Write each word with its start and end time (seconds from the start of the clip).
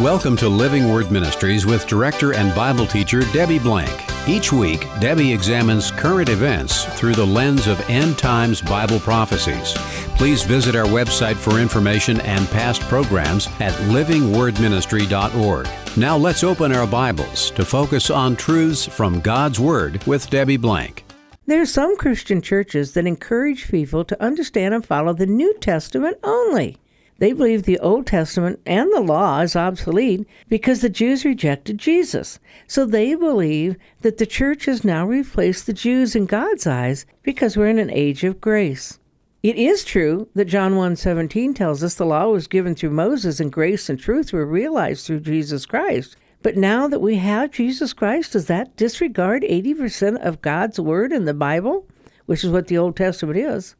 Welcome 0.00 0.36
to 0.38 0.48
Living 0.48 0.90
Word 0.90 1.10
Ministries 1.10 1.66
with 1.66 1.86
director 1.86 2.32
and 2.32 2.54
Bible 2.54 2.86
teacher 2.86 3.20
Debbie 3.34 3.58
Blank. 3.58 3.92
Each 4.26 4.50
week, 4.50 4.86
Debbie 4.98 5.30
examines 5.30 5.90
current 5.90 6.30
events 6.30 6.86
through 6.98 7.12
the 7.12 7.26
lens 7.26 7.66
of 7.66 7.78
end 7.90 8.16
times 8.16 8.62
Bible 8.62 8.98
prophecies. 8.98 9.74
Please 10.16 10.42
visit 10.42 10.74
our 10.74 10.86
website 10.86 11.36
for 11.36 11.58
information 11.58 12.18
and 12.22 12.48
past 12.48 12.80
programs 12.82 13.48
at 13.60 13.74
livingwordministry.org. 13.90 15.68
Now 15.98 16.16
let's 16.16 16.44
open 16.44 16.72
our 16.72 16.86
Bibles 16.86 17.50
to 17.50 17.62
focus 17.66 18.08
on 18.08 18.36
truths 18.36 18.86
from 18.86 19.20
God's 19.20 19.60
Word 19.60 20.02
with 20.06 20.30
Debbie 20.30 20.56
Blank. 20.56 21.04
There 21.44 21.60
are 21.60 21.66
some 21.66 21.98
Christian 21.98 22.40
churches 22.40 22.94
that 22.94 23.06
encourage 23.06 23.68
people 23.68 24.06
to 24.06 24.22
understand 24.22 24.72
and 24.72 24.86
follow 24.86 25.12
the 25.12 25.26
New 25.26 25.52
Testament 25.58 26.16
only. 26.24 26.78
They 27.20 27.34
believe 27.34 27.64
the 27.64 27.78
Old 27.80 28.06
Testament 28.06 28.60
and 28.64 28.90
the 28.92 29.00
law 29.00 29.40
is 29.40 29.54
obsolete 29.54 30.26
because 30.48 30.80
the 30.80 30.88
Jews 30.88 31.22
rejected 31.22 31.76
Jesus. 31.76 32.38
So 32.66 32.86
they 32.86 33.14
believe 33.14 33.76
that 34.00 34.16
the 34.16 34.24
church 34.24 34.64
has 34.64 34.84
now 34.84 35.06
replaced 35.06 35.66
the 35.66 35.74
Jews 35.74 36.16
in 36.16 36.24
God's 36.24 36.66
eyes 36.66 37.04
because 37.22 37.58
we're 37.58 37.68
in 37.68 37.78
an 37.78 37.90
age 37.90 38.24
of 38.24 38.40
grace. 38.40 38.98
It 39.42 39.56
is 39.56 39.84
true 39.84 40.28
that 40.34 40.46
John 40.46 40.76
1:17 40.76 41.52
tells 41.52 41.84
us 41.84 41.94
the 41.94 42.06
law 42.06 42.30
was 42.30 42.46
given 42.46 42.74
through 42.74 42.90
Moses 42.90 43.38
and 43.38 43.52
grace 43.52 43.90
and 43.90 43.98
truth 43.98 44.32
were 44.32 44.46
realized 44.46 45.04
through 45.04 45.20
Jesus 45.20 45.66
Christ. 45.66 46.16
But 46.42 46.56
now 46.56 46.88
that 46.88 47.02
we 47.02 47.16
have 47.16 47.50
Jesus 47.50 47.92
Christ, 47.92 48.32
does 48.32 48.46
that 48.46 48.76
disregard 48.76 49.42
80% 49.42 50.16
of 50.22 50.40
God's 50.40 50.80
word 50.80 51.12
in 51.12 51.26
the 51.26 51.34
Bible, 51.34 51.86
which 52.24 52.44
is 52.44 52.50
what 52.50 52.68
the 52.68 52.78
Old 52.78 52.96
Testament 52.96 53.38
is? 53.38 53.74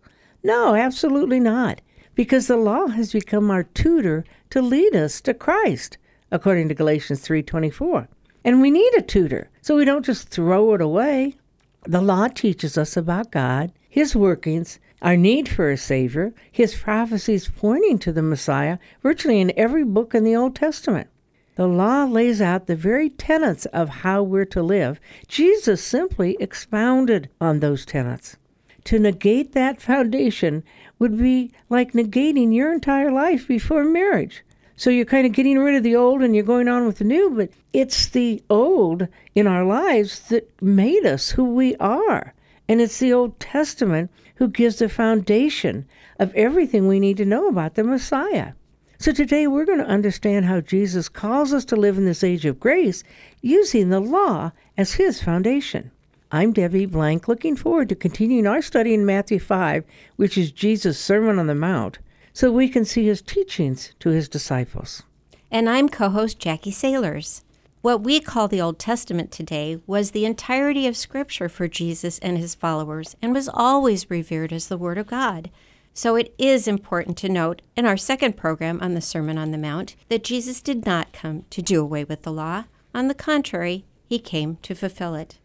No, 0.45 0.75
absolutely 0.75 1.41
not 1.41 1.81
because 2.21 2.49
the 2.49 2.57
law 2.59 2.89
has 2.89 3.15
become 3.15 3.51
our 3.51 3.63
tutor 3.63 4.27
to 4.51 4.61
lead 4.61 4.95
us 4.95 5.23
to 5.23 5.33
Christ, 5.33 5.97
according 6.31 6.69
to 6.69 6.75
Galatians 6.75 7.23
3:24. 7.23 8.09
And 8.45 8.61
we 8.61 8.71
need 8.71 8.93
a 8.95 9.01
tutor, 9.01 9.49
so 9.63 9.75
we 9.75 9.87
don't 9.87 10.05
just 10.05 10.29
throw 10.29 10.75
it 10.75 10.83
away. 10.83 11.37
The 11.85 12.03
law 12.03 12.29
teaches 12.29 12.77
us 12.77 12.95
about 12.95 13.31
God, 13.31 13.73
his 13.89 14.15
workings, 14.15 14.79
our 15.01 15.17
need 15.17 15.49
for 15.49 15.71
a 15.71 15.79
savior, 15.79 16.35
his 16.53 16.75
prophecies 16.75 17.49
pointing 17.49 17.99
to 18.01 18.13
the 18.13 18.21
Messiah 18.21 18.77
virtually 19.03 19.41
in 19.41 19.55
every 19.57 19.83
book 19.83 20.15
in 20.15 20.23
the 20.23 20.37
Old 20.37 20.55
Testament. 20.55 21.09
The 21.57 21.67
law 21.67 22.05
lays 22.05 22.43
out 22.43 22.67
the 22.67 22.77
very 22.77 23.09
tenets 23.09 23.65
of 23.65 23.89
how 24.05 24.23
we're 24.23 24.45
to 24.45 24.63
live. 24.63 25.01
Jesus 25.27 25.83
simply 25.83 26.37
expounded 26.39 27.31
on 27.41 27.61
those 27.61 27.87
tenets. 27.87 28.37
To 28.85 28.99
negate 28.99 29.53
that 29.53 29.81
foundation 29.81 30.65
would 31.01 31.19
be 31.19 31.51
like 31.69 31.93
negating 31.93 32.55
your 32.55 32.73
entire 32.73 33.11
life 33.11 33.49
before 33.49 33.83
marriage. 33.83 34.45
So 34.77 34.89
you're 34.91 35.05
kind 35.05 35.27
of 35.27 35.33
getting 35.33 35.59
rid 35.59 35.75
of 35.75 35.83
the 35.83 35.97
old 35.97 36.23
and 36.23 36.35
you're 36.35 36.45
going 36.45 36.69
on 36.69 36.87
with 36.87 36.99
the 36.99 37.05
new, 37.05 37.31
but 37.31 37.51
it's 37.73 38.07
the 38.07 38.43
old 38.49 39.09
in 39.35 39.47
our 39.49 39.65
lives 39.65 40.21
that 40.29 40.49
made 40.63 41.05
us 41.05 41.31
who 41.31 41.45
we 41.45 41.75
are. 41.77 42.33
And 42.69 42.81
it's 42.81 42.99
the 42.99 43.13
Old 43.13 43.41
Testament 43.41 44.11
who 44.37 44.49
gives 44.49 44.77
the 44.77 44.89
foundation 44.89 45.87
of 46.19 46.33
everything 46.35 46.87
we 46.87 47.01
need 47.01 47.17
to 47.17 47.25
know 47.25 47.49
about 47.49 47.75
the 47.75 47.85
Messiah. 47.85 48.53
So 48.99 49.13
today 49.13 49.47
we're 49.47 49.65
going 49.65 49.81
to 49.81 49.87
understand 49.87 50.45
how 50.45 50.61
Jesus 50.61 51.09
calls 51.09 51.53
us 51.53 51.65
to 51.67 51.77
live 51.77 51.99
in 51.99 52.05
this 52.05 52.23
age 52.23 52.45
of 52.45 52.61
grace 52.61 53.03
using 53.41 53.89
the 53.89 54.01
law 54.01 54.53
as 54.77 54.95
his 54.95 55.23
foundation. 55.23 55.91
I'm 56.33 56.53
Debbie 56.53 56.87
Blank, 56.87 57.27
looking 57.27 57.57
forward 57.57 57.89
to 57.89 57.97
continuing 57.97 58.47
our 58.47 58.63
study 58.63 58.95
in 58.95 59.05
Matthew 59.05 59.41
5, 59.41 59.83
which 60.15 60.39
is 60.39 60.53
Jesus' 60.53 60.97
Sermon 60.97 61.41
on 61.41 61.49
the 61.49 61.57
Mount, 61.57 61.99
so 62.33 62.53
we 62.53 62.69
can 62.69 62.85
see 62.85 63.07
his 63.07 63.21
teachings 63.21 63.95
to 63.99 64.11
his 64.11 64.29
disciples. 64.29 65.03
And 65.51 65.69
I'm 65.69 65.89
co 65.89 66.09
host 66.09 66.39
Jackie 66.39 66.71
Sailors. 66.71 67.43
What 67.83 68.03
we 68.03 68.21
call 68.21 68.47
the 68.47 68.61
Old 68.61 68.79
Testament 68.79 69.33
today 69.33 69.81
was 69.89 70.13
the 70.13 70.25
entirety 70.25 70.87
of 70.87 70.97
Scripture 70.97 71.49
for 71.49 71.67
Jesus 71.67 72.21
and 72.21 72.39
his 72.39 72.55
followers 72.55 73.17
and 73.21 73.35
was 73.35 73.51
always 73.53 74.09
revered 74.09 74.53
as 74.53 74.69
the 74.69 74.79
Word 74.79 74.99
of 74.99 75.09
God. 75.09 75.51
So 75.95 76.15
it 76.15 76.33
is 76.39 76.69
important 76.69 77.17
to 77.19 77.29
note 77.29 77.61
in 77.75 77.87
our 77.87 77.97
second 77.97 78.37
program 78.37 78.79
on 78.81 78.95
the 78.95 79.01
Sermon 79.01 79.37
on 79.37 79.51
the 79.51 79.59
Mount 79.59 79.97
that 80.09 80.23
Jesus 80.23 80.61
did 80.61 80.87
not 80.87 81.13
come 81.13 81.45
to 81.51 81.61
do 81.61 81.83
away 81.83 82.05
with 82.05 82.23
the 82.23 82.33
law. 82.33 82.67
On 82.95 83.09
the 83.09 83.15
contrary, 83.15 83.85
he 84.07 84.21
came 84.21 84.59
to 84.63 84.77
fulfill 84.77 85.17
it. 85.17 85.41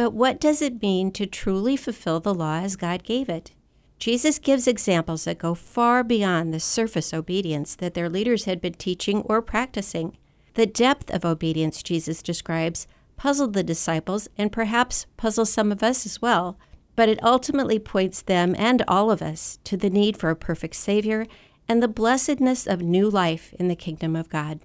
But 0.00 0.14
what 0.14 0.40
does 0.40 0.62
it 0.62 0.80
mean 0.80 1.12
to 1.12 1.26
truly 1.26 1.76
fulfill 1.76 2.20
the 2.20 2.32
law 2.32 2.60
as 2.60 2.74
God 2.74 3.02
gave 3.02 3.28
it? 3.28 3.52
Jesus 3.98 4.38
gives 4.38 4.66
examples 4.66 5.24
that 5.24 5.36
go 5.36 5.54
far 5.54 6.02
beyond 6.02 6.54
the 6.54 6.58
surface 6.58 7.12
obedience 7.12 7.74
that 7.74 7.92
their 7.92 8.08
leaders 8.08 8.46
had 8.46 8.62
been 8.62 8.72
teaching 8.72 9.20
or 9.26 9.42
practicing. 9.42 10.16
The 10.54 10.64
depth 10.64 11.10
of 11.10 11.26
obedience 11.26 11.82
Jesus 11.82 12.22
describes 12.22 12.86
puzzled 13.18 13.52
the 13.52 13.62
disciples 13.62 14.26
and 14.38 14.50
perhaps 14.50 15.04
puzzles 15.18 15.52
some 15.52 15.70
of 15.70 15.82
us 15.82 16.06
as 16.06 16.22
well, 16.22 16.58
but 16.96 17.10
it 17.10 17.22
ultimately 17.22 17.78
points 17.78 18.22
them 18.22 18.54
and 18.56 18.82
all 18.88 19.10
of 19.10 19.20
us 19.20 19.58
to 19.64 19.76
the 19.76 19.90
need 19.90 20.16
for 20.16 20.30
a 20.30 20.34
perfect 20.34 20.76
Savior 20.76 21.26
and 21.68 21.82
the 21.82 21.88
blessedness 21.88 22.66
of 22.66 22.80
new 22.80 23.10
life 23.10 23.52
in 23.58 23.68
the 23.68 23.76
kingdom 23.76 24.16
of 24.16 24.30
God. 24.30 24.60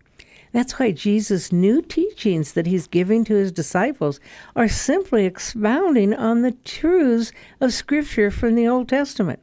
That's 0.56 0.80
why 0.80 0.92
Jesus' 0.92 1.52
new 1.52 1.82
teachings 1.82 2.54
that 2.54 2.66
he's 2.66 2.88
giving 2.88 3.26
to 3.26 3.34
his 3.34 3.52
disciples 3.52 4.22
are 4.56 4.70
simply 4.70 5.26
expounding 5.26 6.14
on 6.14 6.44
the 6.44 6.54
truths 6.54 7.34
of 7.60 7.74
Scripture 7.74 8.32
from 8.32 8.56
the 8.56 8.66
Old 8.66 8.88
Testament. 8.88 9.42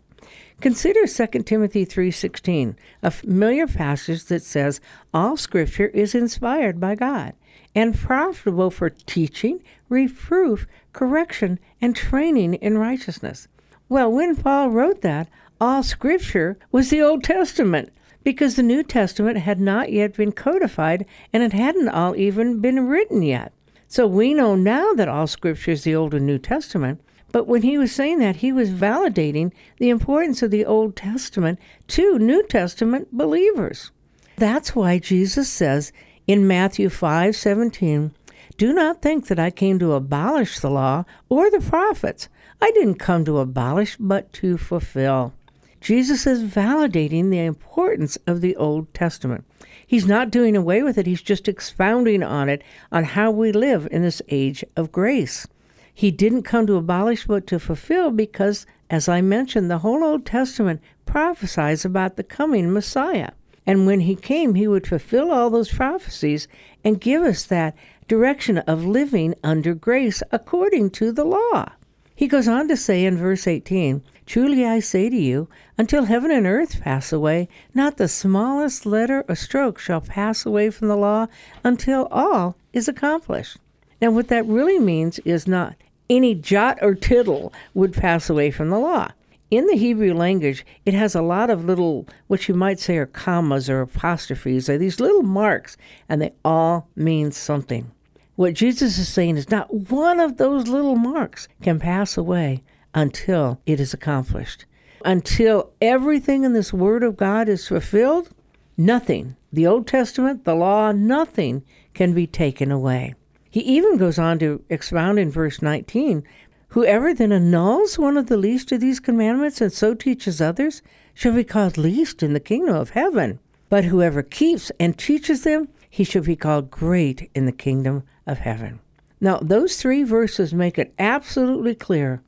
Consider 0.62 1.06
2 1.06 1.44
Timothy 1.44 1.84
3:16, 1.84 2.76
a 3.02 3.10
familiar 3.10 3.66
passage 3.66 4.24
that 4.24 4.42
says 4.42 4.80
all 5.12 5.36
scripture 5.36 5.88
is 5.88 6.14
inspired 6.14 6.80
by 6.80 6.94
God 6.94 7.34
and 7.74 7.94
profitable 7.94 8.70
for 8.70 8.88
teaching, 8.88 9.62
reproof, 9.90 10.66
correction, 10.94 11.58
and 11.82 11.94
training 11.94 12.54
in 12.54 12.78
righteousness. 12.78 13.48
Well, 13.86 14.10
when 14.10 14.34
Paul 14.34 14.70
wrote 14.70 15.02
that, 15.02 15.28
all 15.60 15.82
scripture 15.82 16.56
was 16.70 16.88
the 16.88 17.02
Old 17.02 17.22
Testament 17.22 17.92
because 18.25 18.56
the 18.56 18.62
New 18.62 18.83
Testament 18.83 19.38
had 19.38 19.60
not 19.60 19.93
yet 19.93 20.15
been 20.15 20.33
codified 20.33 21.06
and 21.33 21.43
it 21.43 21.53
hadn't 21.53 21.88
all 21.88 22.16
even 22.16 22.60
been 22.60 22.87
written 22.87 23.22
yet. 23.22 23.53
So 23.88 24.06
we 24.06 24.33
know 24.33 24.55
now 24.55 24.93
that 24.94 25.09
all 25.09 25.27
scripture 25.27 25.72
is 25.72 25.84
the 25.84 25.94
Old 25.94 26.15
and 26.15 26.27
New 26.27 26.38
Testament, 26.38 27.00
but 27.31 27.47
when 27.47 27.62
he 27.62 27.78
was 27.78 27.93
saying 27.93 28.19
that, 28.21 28.37
he 28.37 28.53
was 28.53 28.71
validating 28.71 29.53
the 29.78 29.88
importance 29.88 30.43
of 30.43 30.50
the 30.50 30.65
Old 30.65 30.97
Testament 30.97 31.59
to 31.88 32.19
New 32.19 32.43
Testament 32.44 33.09
believers. 33.12 33.91
That's 34.37 34.75
why 34.75 34.99
Jesus 34.99 35.49
says 35.49 35.93
in 36.27 36.47
Matthew 36.47 36.89
5 36.89 37.34
17, 37.34 38.12
Do 38.56 38.72
not 38.72 39.03
think 39.03 39.27
that 39.27 39.39
I 39.39 39.50
came 39.50 39.78
to 39.78 39.94
abolish 39.94 40.59
the 40.60 40.71
law 40.71 41.04
or 41.28 41.50
the 41.50 41.60
prophets. 41.60 42.28
I 42.60 42.71
didn't 42.72 42.94
come 42.94 43.25
to 43.25 43.39
abolish, 43.39 43.97
but 43.99 44.33
to 44.34 44.56
fulfill. 44.56 45.33
Jesus 45.82 46.28
is 46.28 46.44
validating 46.44 47.31
the 47.31 47.41
importance 47.41 48.16
of 48.25 48.41
the 48.41 48.54
Old 48.54 48.94
Testament. 48.94 49.44
He's 49.84 50.06
not 50.06 50.31
doing 50.31 50.56
away 50.56 50.81
with 50.84 50.97
it, 50.97 51.06
he's 51.06 51.20
just 51.20 51.48
expounding 51.48 52.22
on 52.22 52.48
it, 52.48 52.62
on 52.93 53.03
how 53.03 53.32
we 53.32 53.50
live 53.50 53.88
in 53.91 54.03
this 54.03 54.22
age 54.28 54.65
of 54.76 54.92
grace. 54.92 55.48
He 55.92 56.12
didn't 56.12 56.44
come 56.44 56.69
to 56.69 56.76
abolish 56.76 57.26
but 57.26 57.48
to 57.48 57.59
fulfill 57.59 58.12
because, 58.12 58.65
as 58.91 59.09
I 59.09 59.22
mentioned, 59.22 59.69
the 59.69 59.78
whole 59.78 60.04
Old 60.04 60.25
Testament 60.25 60.81
prophesies 61.04 61.84
about 61.84 62.15
the 62.15 62.22
coming 62.22 62.72
Messiah. 62.72 63.31
And 63.66 63.84
when 63.84 64.00
he 64.00 64.15
came, 64.15 64.54
he 64.54 64.69
would 64.69 64.87
fulfill 64.87 65.32
all 65.32 65.50
those 65.50 65.72
prophecies 65.72 66.47
and 66.84 67.00
give 67.00 67.25
us 67.25 67.42
that 67.47 67.75
direction 68.06 68.59
of 68.59 68.84
living 68.84 69.34
under 69.42 69.75
grace 69.75 70.22
according 70.31 70.91
to 70.91 71.10
the 71.10 71.25
law. 71.25 71.72
He 72.15 72.28
goes 72.28 72.47
on 72.47 72.69
to 72.69 72.76
say 72.76 73.04
in 73.04 73.16
verse 73.16 73.48
18, 73.48 74.00
Truly 74.32 74.65
I 74.65 74.81
say 74.81 75.10
to 75.10 75.15
you, 75.15 75.48
until 75.76 76.06
heaven 76.06 76.31
and 76.31 76.47
earth 76.47 76.81
pass 76.81 77.12
away, 77.12 77.50
not 77.75 77.98
the 77.98 78.09
smallest 78.09 78.87
letter 78.87 79.26
or 79.28 79.34
stroke 79.34 79.78
shall 79.78 80.00
pass 80.00 80.47
away 80.47 80.70
from 80.70 80.88
the 80.88 80.97
law 80.97 81.26
until 81.62 82.06
all 82.10 82.56
is 82.72 82.89
accomplished. 82.89 83.59
Now, 84.01 84.10
what 84.10 84.28
that 84.28 84.47
really 84.47 84.78
means 84.78 85.18
is 85.27 85.47
not 85.47 85.74
any 86.09 86.34
jot 86.34 86.78
or 86.80 86.95
tittle 86.95 87.53
would 87.74 87.92
pass 87.92 88.30
away 88.30 88.51
from 88.51 88.71
the 88.71 88.78
law. 88.78 89.10
In 89.51 89.66
the 89.66 89.77
Hebrew 89.77 90.15
language, 90.15 90.65
it 90.86 90.95
has 90.95 91.15
a 91.15 91.21
lot 91.21 91.51
of 91.51 91.66
little, 91.66 92.06
what 92.28 92.48
you 92.48 92.54
might 92.54 92.80
say 92.80 92.97
are 92.97 93.04
commas 93.04 93.68
or 93.68 93.83
apostrophes, 93.83 94.66
or 94.66 94.78
these 94.78 94.98
little 94.98 95.22
marks, 95.22 95.77
and 96.09 96.22
they 96.22 96.33
all 96.42 96.89
mean 96.97 97.33
something. 97.33 97.91
What 98.36 98.54
Jesus 98.54 98.97
is 98.97 99.10
saying 99.10 99.36
is 99.36 99.51
not 99.51 99.91
one 99.91 100.21
of 100.21 100.39
those 100.39 100.68
little 100.68 100.97
marks 100.97 101.48
can 101.60 101.78
pass 101.78 102.16
away 102.16 102.62
until 102.94 103.60
it 103.66 103.80
is 103.80 103.94
accomplished. 103.94 104.65
Until 105.04 105.72
everything 105.80 106.44
in 106.44 106.53
this 106.53 106.72
Word 106.72 107.03
of 107.03 107.16
God 107.16 107.48
is 107.48 107.68
fulfilled, 107.68 108.30
nothing, 108.77 109.36
the 109.53 109.66
Old 109.66 109.86
Testament, 109.86 110.44
the 110.44 110.54
law, 110.54 110.92
nothing 110.92 111.65
can 111.94 112.15
be 112.15 112.27
taken 112.27 112.71
away. 112.71 113.15
He 113.50 113.60
even 113.60 113.97
goes 113.97 114.18
on 114.18 114.39
to 114.39 114.65
expound 114.71 115.18
in 115.18 115.30
verse 115.30 115.60
19 115.60 116.24
Whoever 116.68 117.12
then 117.12 117.33
annuls 117.33 117.98
one 117.98 118.16
of 118.16 118.28
the 118.28 118.39
least 118.39 118.72
of 118.72 118.80
these 118.80 118.98
commandments 118.98 119.60
and 119.60 119.71
so 119.71 119.92
teaches 119.92 120.41
others 120.41 120.80
shall 121.12 121.34
be 121.34 121.44
called 121.44 121.77
least 121.77 122.22
in 122.22 122.33
the 122.33 122.41
kingdom 122.41 122.74
of 122.74 122.91
heaven. 122.91 123.41
But 123.68 123.84
whoever 123.84 124.22
keeps 124.22 124.72
and 124.80 124.97
teaches 124.97 125.44
them, 125.44 125.68
he 125.91 126.03
shall 126.03 126.22
be 126.22 126.34
called 126.34 126.71
great 126.71 127.30
in 127.34 127.44
the 127.44 127.53
kingdom 127.53 128.04
of 128.27 128.39
heaven. 128.39 128.80
Now, 129.21 129.39
those 129.42 129.77
three 129.77 130.03
verses 130.03 130.54
make 130.54 130.78
it 130.78 130.94
absolutely 130.98 131.74
clear 131.74 132.22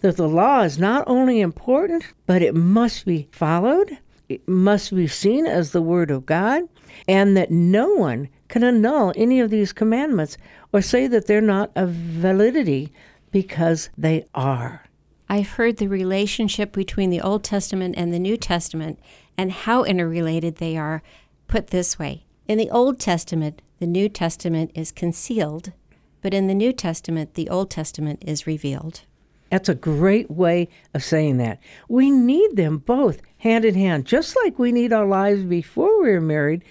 that 0.00 0.16
the 0.16 0.28
law 0.28 0.62
is 0.62 0.78
not 0.78 1.04
only 1.06 1.40
important, 1.40 2.04
but 2.26 2.42
it 2.42 2.54
must 2.54 3.04
be 3.04 3.28
followed, 3.32 3.98
it 4.28 4.46
must 4.48 4.94
be 4.94 5.06
seen 5.06 5.46
as 5.46 5.72
the 5.72 5.82
Word 5.82 6.10
of 6.10 6.26
God, 6.26 6.62
and 7.08 7.36
that 7.36 7.50
no 7.50 7.94
one 7.94 8.28
can 8.48 8.64
annul 8.64 9.12
any 9.16 9.40
of 9.40 9.50
these 9.50 9.72
commandments 9.72 10.36
or 10.72 10.82
say 10.82 11.06
that 11.06 11.26
they're 11.26 11.40
not 11.40 11.70
of 11.76 11.90
validity 11.90 12.92
because 13.30 13.90
they 13.96 14.24
are. 14.34 14.84
I've 15.28 15.50
heard 15.50 15.76
the 15.76 15.88
relationship 15.88 16.72
between 16.72 17.10
the 17.10 17.20
Old 17.20 17.44
Testament 17.44 17.94
and 17.96 18.12
the 18.12 18.18
New 18.18 18.36
Testament 18.36 18.98
and 19.38 19.52
how 19.52 19.84
interrelated 19.84 20.56
they 20.56 20.76
are 20.76 21.02
put 21.46 21.68
this 21.68 21.98
way. 21.98 22.24
In 22.48 22.58
the 22.58 22.70
Old 22.70 22.98
Testament, 22.98 23.62
the 23.78 23.86
New 23.86 24.08
Testament 24.08 24.72
is 24.74 24.90
concealed, 24.90 25.72
but 26.20 26.34
in 26.34 26.48
the 26.48 26.54
New 26.54 26.72
Testament, 26.72 27.34
the 27.34 27.48
Old 27.48 27.70
Testament 27.70 28.22
is 28.26 28.46
revealed. 28.46 29.02
That's 29.50 29.68
a 29.68 29.74
great 29.74 30.30
way 30.30 30.68
of 30.94 31.04
saying 31.04 31.38
that. 31.38 31.60
We 31.88 32.10
need 32.10 32.56
them 32.56 32.78
both 32.78 33.20
hand 33.38 33.64
in 33.64 33.74
hand, 33.74 34.06
just 34.06 34.36
like 34.44 34.58
we 34.58 34.72
need 34.72 34.92
our 34.92 35.06
lives 35.06 35.42
before 35.42 36.00
we're 36.00 36.20
married 36.20 36.64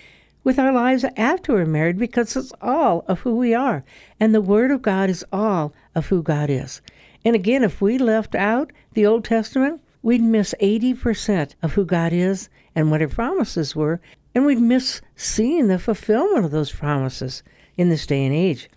with 0.44 0.58
our 0.58 0.72
lives 0.72 1.06
after 1.18 1.54
we're 1.54 1.66
married, 1.66 2.00
because 2.00 2.36
it's 2.36 2.54
all 2.62 3.04
of 3.08 3.20
who 3.20 3.36
we 3.36 3.54
are. 3.54 3.84
And 4.20 4.34
the 4.34 4.42
Word 4.42 4.72
of 4.72 4.82
God 4.82 5.10
is 5.10 5.26
all 5.34 5.74
of 5.94 6.08
who 6.08 6.24
God 6.24 6.50
is. 6.50 6.82
And 7.26 7.36
again, 7.36 7.64
if 7.64 7.82
we 7.82 7.98
left 7.98 8.34
out 8.34 8.72
the 8.94 9.06
Old 9.06 9.26
Testament, 9.26 9.82
we'd 10.02 10.22
miss 10.22 10.56
80% 10.62 11.56
of 11.62 11.74
who 11.74 11.84
God 11.84 12.14
is 12.14 12.50
and 12.74 12.90
what 12.90 13.02
His 13.02 13.14
promises 13.14 13.76
were, 13.76 14.00
and 14.34 14.46
we'd 14.46 14.62
miss 14.62 15.02
seeing 15.18 15.68
the 15.68 15.78
fulfillment 15.78 16.46
of 16.46 16.52
those 16.52 16.72
promises 16.72 17.44
in 17.76 17.90
this 17.90 18.06
day 18.06 18.26
and 18.26 18.34
age. 18.34 18.70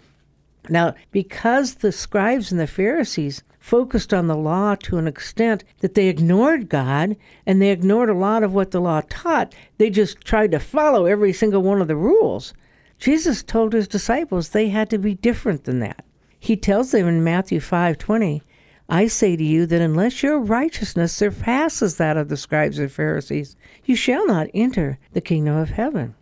Now, 0.69 0.95
because 1.13 1.77
the 1.77 1.93
scribes 1.93 2.51
and 2.51 2.61
the 2.61 2.67
Pharisees 2.67 3.43
focused 3.63 4.13
on 4.13 4.27
the 4.27 4.37
law 4.37 4.75
to 4.75 4.99
an 4.99 5.07
extent 5.07 5.63
that 5.79 5.95
they 5.95 6.09
ignored 6.09 6.69
God 6.69 7.17
and 7.47 7.63
they 7.63 7.71
ignored 7.71 8.11
a 8.11 8.15
lot 8.15 8.43
of 8.43 8.53
what 8.53 8.73
the 8.73 8.81
law 8.81 9.01
taught. 9.09 9.55
They 9.79 9.89
just 9.89 10.21
tried 10.21 10.51
to 10.51 10.59
follow 10.59 11.07
every 11.07 11.33
single 11.33 11.63
one 11.63 11.81
of 11.81 11.87
the 11.87 11.97
rules. 11.97 12.55
Jesus 12.99 13.43
told 13.43 13.73
his 13.73 13.87
disciples 13.87 14.49
they 14.49 14.71
had 14.71 14.91
to 14.91 14.99
be 14.99 15.15
different 15.15 15.63
than 15.63 15.79
that. 15.79 16.05
He 16.41 16.57
tells 16.57 16.91
them 16.91 17.07
in 17.07 17.23
Matthew 17.23 17.61
5:20, 17.61 18.43
I 18.89 19.07
say 19.07 19.37
to 19.37 19.45
you 19.45 19.65
that 19.67 19.81
unless 19.81 20.25
your 20.25 20.41
righteousness 20.41 21.13
surpasses 21.13 21.97
that 21.97 22.17
of 22.17 22.29
the 22.29 22.37
scribes 22.37 22.81
and 22.81 22.91
Pharisees, 22.91 23.55
you 23.85 23.95
shall 23.95 24.27
not 24.27 24.49
enter 24.53 24.99
the 25.13 25.21
kingdom 25.21 25.57
of 25.57 25.71
heaven. 25.71 26.17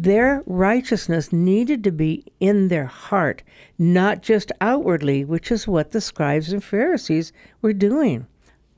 Their 0.00 0.44
righteousness 0.46 1.32
needed 1.32 1.82
to 1.82 1.90
be 1.90 2.24
in 2.38 2.68
their 2.68 2.84
heart, 2.84 3.42
not 3.80 4.22
just 4.22 4.52
outwardly, 4.60 5.24
which 5.24 5.50
is 5.50 5.66
what 5.66 5.90
the 5.90 6.00
scribes 6.00 6.52
and 6.52 6.62
Pharisees 6.62 7.32
were 7.62 7.72
doing. 7.72 8.28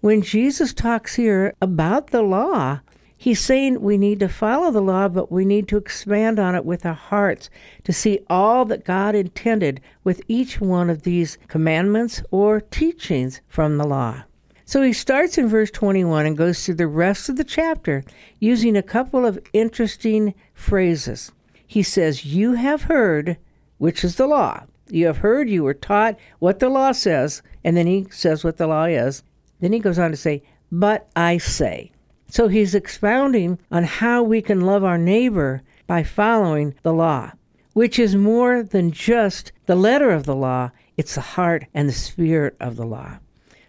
When 0.00 0.22
Jesus 0.22 0.72
talks 0.72 1.16
here 1.16 1.52
about 1.60 2.06
the 2.06 2.22
law, 2.22 2.80
he's 3.18 3.38
saying 3.38 3.82
we 3.82 3.98
need 3.98 4.18
to 4.20 4.30
follow 4.30 4.70
the 4.70 4.80
law, 4.80 5.08
but 5.08 5.30
we 5.30 5.44
need 5.44 5.68
to 5.68 5.76
expand 5.76 6.38
on 6.38 6.54
it 6.54 6.64
with 6.64 6.86
our 6.86 6.94
hearts 6.94 7.50
to 7.84 7.92
see 7.92 8.20
all 8.30 8.64
that 8.64 8.86
God 8.86 9.14
intended 9.14 9.82
with 10.02 10.22
each 10.26 10.58
one 10.58 10.88
of 10.88 11.02
these 11.02 11.36
commandments 11.48 12.22
or 12.30 12.62
teachings 12.62 13.42
from 13.46 13.76
the 13.76 13.86
law. 13.86 14.22
So 14.70 14.82
he 14.82 14.92
starts 14.92 15.36
in 15.36 15.48
verse 15.48 15.72
21 15.72 16.26
and 16.26 16.38
goes 16.38 16.64
through 16.64 16.76
the 16.76 16.86
rest 16.86 17.28
of 17.28 17.34
the 17.34 17.42
chapter 17.42 18.04
using 18.38 18.76
a 18.76 18.84
couple 18.84 19.26
of 19.26 19.44
interesting 19.52 20.32
phrases. 20.54 21.32
He 21.66 21.82
says, 21.82 22.24
You 22.24 22.52
have 22.52 22.82
heard, 22.82 23.36
which 23.78 24.04
is 24.04 24.14
the 24.14 24.28
law. 24.28 24.62
You 24.88 25.06
have 25.06 25.16
heard, 25.16 25.50
you 25.50 25.64
were 25.64 25.74
taught 25.74 26.20
what 26.38 26.60
the 26.60 26.68
law 26.68 26.92
says, 26.92 27.42
and 27.64 27.76
then 27.76 27.88
he 27.88 28.06
says 28.12 28.44
what 28.44 28.58
the 28.58 28.68
law 28.68 28.84
is. 28.84 29.24
Then 29.58 29.72
he 29.72 29.80
goes 29.80 29.98
on 29.98 30.12
to 30.12 30.16
say, 30.16 30.44
But 30.70 31.10
I 31.16 31.38
say. 31.38 31.90
So 32.28 32.46
he's 32.46 32.72
expounding 32.72 33.58
on 33.72 33.82
how 33.82 34.22
we 34.22 34.40
can 34.40 34.60
love 34.60 34.84
our 34.84 34.98
neighbor 34.98 35.62
by 35.88 36.04
following 36.04 36.76
the 36.84 36.94
law, 36.94 37.32
which 37.72 37.98
is 37.98 38.14
more 38.14 38.62
than 38.62 38.92
just 38.92 39.50
the 39.66 39.74
letter 39.74 40.10
of 40.10 40.26
the 40.26 40.36
law, 40.36 40.70
it's 40.96 41.16
the 41.16 41.22
heart 41.22 41.64
and 41.74 41.88
the 41.88 41.92
spirit 41.92 42.56
of 42.60 42.76
the 42.76 42.86
law. 42.86 43.18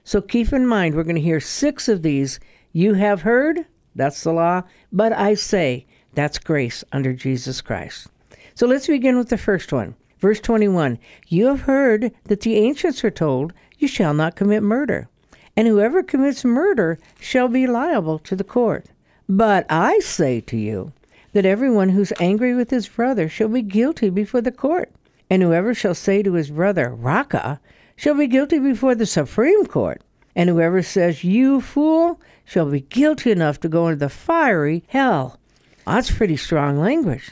So 0.03 0.21
keep 0.21 0.51
in 0.51 0.65
mind, 0.65 0.95
we're 0.95 1.03
going 1.03 1.15
to 1.15 1.21
hear 1.21 1.39
six 1.39 1.87
of 1.87 2.01
these. 2.01 2.39
You 2.71 2.95
have 2.95 3.21
heard, 3.21 3.65
that's 3.95 4.23
the 4.23 4.33
law, 4.33 4.63
but 4.91 5.13
I 5.13 5.35
say, 5.35 5.85
that's 6.13 6.39
grace 6.39 6.83
under 6.91 7.13
Jesus 7.13 7.61
Christ. 7.61 8.07
So 8.55 8.67
let's 8.67 8.87
begin 8.87 9.17
with 9.17 9.29
the 9.29 9.37
first 9.37 9.71
one. 9.71 9.95
Verse 10.19 10.39
21 10.39 10.99
You 11.27 11.47
have 11.47 11.61
heard 11.61 12.11
that 12.25 12.41
the 12.41 12.55
ancients 12.55 13.03
are 13.03 13.11
told, 13.11 13.53
You 13.77 13.87
shall 13.87 14.13
not 14.13 14.35
commit 14.35 14.63
murder, 14.63 15.09
and 15.55 15.67
whoever 15.67 16.03
commits 16.03 16.45
murder 16.45 16.99
shall 17.19 17.47
be 17.47 17.67
liable 17.67 18.19
to 18.19 18.35
the 18.35 18.43
court. 18.43 18.87
But 19.27 19.65
I 19.69 19.99
say 19.99 20.41
to 20.41 20.57
you 20.57 20.93
that 21.33 21.45
everyone 21.45 21.89
who's 21.89 22.13
angry 22.19 22.53
with 22.53 22.69
his 22.69 22.87
brother 22.87 23.29
shall 23.29 23.47
be 23.47 23.61
guilty 23.61 24.09
before 24.09 24.41
the 24.41 24.51
court, 24.51 24.91
and 25.29 25.41
whoever 25.41 25.73
shall 25.73 25.95
say 25.95 26.21
to 26.21 26.33
his 26.33 26.51
brother, 26.51 26.89
Raca, 26.93 27.59
shall 28.01 28.15
be 28.15 28.25
guilty 28.25 28.57
before 28.57 28.95
the 28.95 29.05
Supreme 29.05 29.63
Court, 29.67 30.01
and 30.35 30.49
whoever 30.49 30.81
says, 30.81 31.23
You 31.23 31.61
fool, 31.61 32.19
shall 32.45 32.67
be 32.67 32.81
guilty 32.81 33.29
enough 33.29 33.59
to 33.59 33.69
go 33.69 33.87
into 33.87 33.99
the 33.99 34.09
fiery 34.09 34.83
hell. 34.87 35.37
That's 35.85 36.09
pretty 36.09 36.35
strong 36.35 36.79
language. 36.79 37.31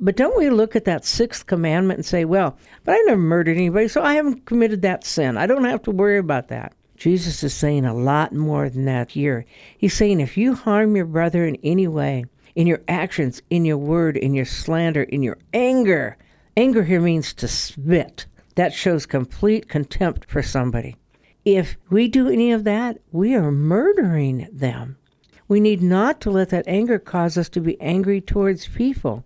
But 0.00 0.16
don't 0.16 0.38
we 0.38 0.48
look 0.48 0.74
at 0.74 0.86
that 0.86 1.04
sixth 1.04 1.44
commandment 1.44 1.98
and 1.98 2.06
say, 2.06 2.24
Well, 2.24 2.56
but 2.84 2.92
I 2.92 2.98
never 3.04 3.20
murdered 3.20 3.58
anybody, 3.58 3.88
so 3.88 4.02
I 4.02 4.14
haven't 4.14 4.46
committed 4.46 4.80
that 4.80 5.04
sin. 5.04 5.36
I 5.36 5.46
don't 5.46 5.64
have 5.64 5.82
to 5.82 5.90
worry 5.90 6.16
about 6.16 6.48
that. 6.48 6.72
Jesus 6.96 7.42
is 7.42 7.52
saying 7.52 7.84
a 7.84 7.92
lot 7.92 8.32
more 8.32 8.70
than 8.70 8.86
that 8.86 9.10
here. 9.10 9.44
He's 9.76 9.92
saying 9.92 10.20
if 10.20 10.38
you 10.38 10.54
harm 10.54 10.96
your 10.96 11.04
brother 11.04 11.44
in 11.44 11.58
any 11.62 11.88
way, 11.88 12.24
in 12.54 12.66
your 12.66 12.80
actions, 12.88 13.42
in 13.50 13.66
your 13.66 13.76
word, 13.76 14.16
in 14.16 14.32
your 14.32 14.46
slander, 14.46 15.02
in 15.02 15.22
your 15.22 15.36
anger, 15.52 16.16
anger 16.56 16.84
here 16.84 17.02
means 17.02 17.34
to 17.34 17.46
spit 17.46 18.24
that 18.56 18.74
shows 18.74 19.06
complete 19.06 19.68
contempt 19.68 20.28
for 20.28 20.42
somebody. 20.42 20.96
If 21.44 21.76
we 21.88 22.08
do 22.08 22.28
any 22.28 22.50
of 22.50 22.64
that, 22.64 22.98
we 23.12 23.34
are 23.34 23.52
murdering 23.52 24.48
them. 24.52 24.96
We 25.46 25.60
need 25.60 25.80
not 25.80 26.20
to 26.22 26.30
let 26.30 26.48
that 26.48 26.66
anger 26.66 26.98
cause 26.98 27.38
us 27.38 27.48
to 27.50 27.60
be 27.60 27.80
angry 27.80 28.20
towards 28.20 28.66
people, 28.66 29.24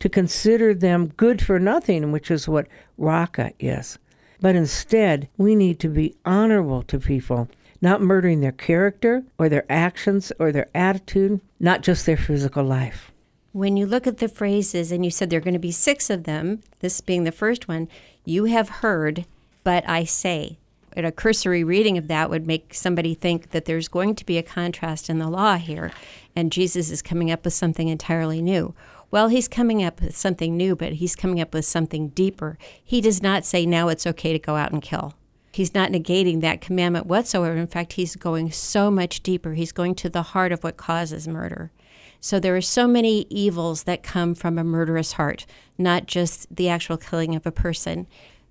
to 0.00 0.08
consider 0.08 0.74
them 0.74 1.12
good 1.16 1.40
for 1.40 1.60
nothing, 1.60 2.10
which 2.10 2.30
is 2.30 2.48
what 2.48 2.66
Raca 2.98 3.52
is. 3.60 3.98
But 4.40 4.56
instead, 4.56 5.28
we 5.36 5.54
need 5.54 5.78
to 5.80 5.88
be 5.88 6.16
honorable 6.24 6.82
to 6.84 6.98
people, 6.98 7.48
not 7.80 8.00
murdering 8.00 8.40
their 8.40 8.50
character 8.50 9.22
or 9.38 9.48
their 9.48 9.70
actions 9.70 10.32
or 10.40 10.50
their 10.50 10.68
attitude, 10.74 11.40
not 11.60 11.82
just 11.82 12.06
their 12.06 12.16
physical 12.16 12.64
life. 12.64 13.12
When 13.52 13.76
you 13.76 13.84
look 13.84 14.06
at 14.06 14.18
the 14.18 14.28
phrases, 14.28 14.92
and 14.92 15.04
you 15.04 15.10
said 15.10 15.28
there 15.28 15.38
are 15.38 15.42
going 15.42 15.54
to 15.54 15.58
be 15.58 15.72
six 15.72 16.08
of 16.08 16.22
them, 16.22 16.60
this 16.78 17.00
being 17.00 17.24
the 17.24 17.32
first 17.32 17.66
one, 17.66 17.88
you 18.24 18.44
have 18.44 18.68
heard, 18.68 19.26
but 19.64 19.88
I 19.88 20.04
say. 20.04 20.58
And 20.92 21.04
a 21.04 21.10
cursory 21.10 21.64
reading 21.64 21.98
of 21.98 22.06
that 22.06 22.30
would 22.30 22.46
make 22.46 22.74
somebody 22.74 23.12
think 23.12 23.50
that 23.50 23.64
there's 23.64 23.88
going 23.88 24.14
to 24.14 24.24
be 24.24 24.38
a 24.38 24.44
contrast 24.44 25.10
in 25.10 25.18
the 25.18 25.28
law 25.28 25.56
here, 25.56 25.90
and 26.36 26.52
Jesus 26.52 26.90
is 26.90 27.02
coming 27.02 27.28
up 27.28 27.44
with 27.44 27.52
something 27.52 27.88
entirely 27.88 28.40
new. 28.40 28.72
Well, 29.10 29.26
he's 29.26 29.48
coming 29.48 29.82
up 29.82 30.00
with 30.00 30.16
something 30.16 30.56
new, 30.56 30.76
but 30.76 30.94
he's 30.94 31.16
coming 31.16 31.40
up 31.40 31.52
with 31.52 31.64
something 31.64 32.10
deeper. 32.10 32.56
He 32.84 33.00
does 33.00 33.20
not 33.20 33.44
say 33.44 33.66
now 33.66 33.88
it's 33.88 34.06
okay 34.06 34.32
to 34.32 34.38
go 34.38 34.54
out 34.54 34.70
and 34.70 34.80
kill. 34.80 35.14
He's 35.52 35.74
not 35.74 35.90
negating 35.90 36.40
that 36.40 36.60
commandment 36.60 37.06
whatsoever. 37.06 37.56
In 37.56 37.66
fact, 37.66 37.94
he's 37.94 38.14
going 38.14 38.52
so 38.52 38.92
much 38.92 39.24
deeper. 39.24 39.54
He's 39.54 39.72
going 39.72 39.96
to 39.96 40.08
the 40.08 40.22
heart 40.22 40.52
of 40.52 40.62
what 40.62 40.76
causes 40.76 41.26
murder. 41.26 41.72
So 42.20 42.38
there 42.38 42.54
are 42.54 42.60
so 42.60 42.86
many 42.86 43.26
evils 43.30 43.84
that 43.84 44.02
come 44.02 44.34
from 44.34 44.58
a 44.58 44.64
murderous 44.64 45.12
heart, 45.12 45.46
not 45.78 46.06
just 46.06 46.54
the 46.54 46.68
actual 46.68 46.98
killing 46.98 47.34
of 47.34 47.46
a 47.46 47.52
person. 47.52 48.06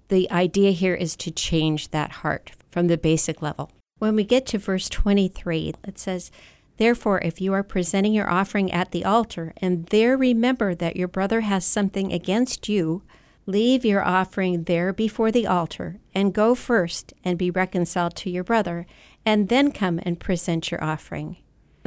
The 0.08 0.30
idea 0.32 0.72
here 0.72 0.96
is 0.96 1.16
to 1.18 1.32
change 1.32 1.92
that 1.92 2.12
heart 2.12 2.52
from 2.68 2.88
the 2.88 2.98
basic 2.98 3.44
level. 3.44 3.72
When 4.00 4.16
we 4.16 4.24
get 4.24 4.48
to 4.48 4.58
verse 4.58 4.90
23, 4.90 5.76
it 5.84 6.00
says, 6.00 6.32
Therefore, 6.78 7.20
if 7.20 7.42
you 7.42 7.54
are 7.54 7.62
presenting 7.62 8.14
your 8.14 8.30
offering 8.30 8.72
at 8.72 8.92
the 8.92 9.06
altar, 9.06 9.54
and 9.58 9.86
there 9.88 10.18
remember 10.18 10.74
that 10.74 10.96
your 10.96 11.10
brother 11.10 11.42
has 11.42 11.66
something 11.66 12.12
against 12.12 12.70
you, 12.70 13.04
leave 13.46 13.84
your 13.84 14.04
offering 14.04 14.64
there 14.64 14.94
before 14.94 15.32
the 15.32 15.46
altar, 15.46 16.00
and 16.16 16.34
go 16.34 16.56
first 16.56 17.14
and 17.24 17.38
be 17.38 17.52
reconciled 17.52 18.16
to 18.16 18.30
your 18.30 18.44
brother, 18.44 18.88
and 19.26 19.50
then 19.50 19.72
come 19.72 20.00
and 20.04 20.20
present 20.20 20.72
your 20.72 20.84
offering. 20.84 21.38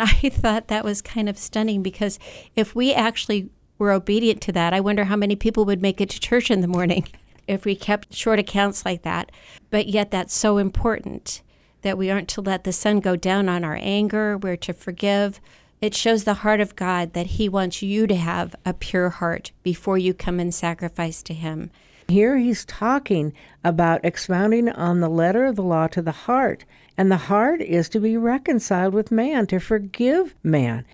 I 0.02 0.30
thought 0.30 0.66
that 0.66 0.84
was 0.84 1.00
kind 1.00 1.28
of 1.28 1.38
stunning 1.38 1.80
because 1.80 2.18
if 2.56 2.74
we 2.74 2.92
actually 2.92 3.50
were 3.78 3.92
obedient 3.92 4.40
to 4.42 4.52
that, 4.52 4.74
I 4.74 4.80
wonder 4.80 5.04
how 5.04 5.14
many 5.14 5.36
people 5.36 5.64
would 5.64 5.80
make 5.80 6.00
it 6.00 6.10
to 6.10 6.20
church 6.20 6.50
in 6.50 6.60
the 6.60 6.66
morning 6.66 7.06
if 7.46 7.64
we 7.64 7.76
kept 7.76 8.12
short 8.12 8.40
accounts 8.40 8.84
like 8.84 9.02
that. 9.02 9.30
But 9.70 9.86
yet, 9.86 10.10
that's 10.10 10.34
so 10.34 10.58
important 10.58 11.42
that 11.82 11.96
we 11.96 12.10
aren't 12.10 12.28
to 12.30 12.40
let 12.40 12.64
the 12.64 12.72
sun 12.72 12.98
go 12.98 13.14
down 13.14 13.48
on 13.48 13.62
our 13.62 13.78
anger. 13.80 14.36
We're 14.36 14.56
to 14.56 14.72
forgive 14.72 15.40
It 15.80 15.94
shows 15.94 16.24
the 16.24 16.34
heart 16.34 16.60
of 16.60 16.76
God 16.76 17.12
that 17.12 17.26
He 17.26 17.48
wants 17.48 17.80
you 17.80 18.08
to 18.08 18.16
have 18.16 18.56
a 18.64 18.74
pure 18.74 19.10
heart 19.10 19.52
before 19.62 19.98
you 19.98 20.14
come 20.14 20.40
and 20.40 20.52
sacrifice 20.52 21.22
to 21.24 21.34
Him. 21.34 21.70
Here 22.08 22.36
he's 22.36 22.64
talking 22.64 23.32
about 23.64 24.04
expounding 24.04 24.68
on 24.68 25.00
the 25.00 25.08
letter 25.08 25.44
of 25.44 25.56
the 25.56 25.62
law 25.62 25.86
to 25.88 26.02
the 26.02 26.12
heart. 26.12 26.64
And 26.96 27.10
the 27.10 27.16
heart 27.16 27.60
is 27.60 27.88
to 27.90 28.00
be 28.00 28.16
reconciled 28.16 28.94
with 28.94 29.10
man, 29.10 29.46
to 29.46 29.58
forgive 29.58 30.34
man. 30.42 30.84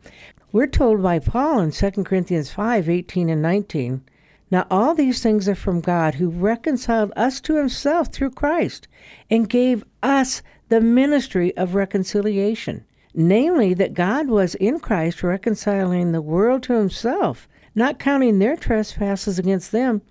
We're 0.52 0.66
told 0.66 1.02
by 1.02 1.18
Paul 1.18 1.60
in 1.60 1.72
2 1.72 1.90
Corinthians 2.04 2.50
5 2.50 2.88
18 2.88 3.28
and 3.28 3.42
19. 3.42 4.02
Now, 4.50 4.66
all 4.70 4.94
these 4.94 5.22
things 5.22 5.48
are 5.48 5.54
from 5.54 5.80
God, 5.80 6.14
who 6.14 6.30
reconciled 6.30 7.12
us 7.16 7.40
to 7.42 7.56
himself 7.56 8.08
through 8.08 8.30
Christ 8.30 8.88
and 9.30 9.48
gave 9.48 9.84
us 10.02 10.42
the 10.68 10.80
ministry 10.80 11.54
of 11.56 11.74
reconciliation. 11.74 12.84
Namely, 13.14 13.74
that 13.74 13.94
God 13.94 14.28
was 14.28 14.54
in 14.54 14.80
Christ 14.80 15.22
reconciling 15.22 16.12
the 16.12 16.22
world 16.22 16.62
to 16.64 16.74
himself, 16.74 17.48
not 17.74 17.98
counting 17.98 18.38
their 18.38 18.56
trespasses 18.56 19.38
against 19.38 19.72
them, 19.72 20.02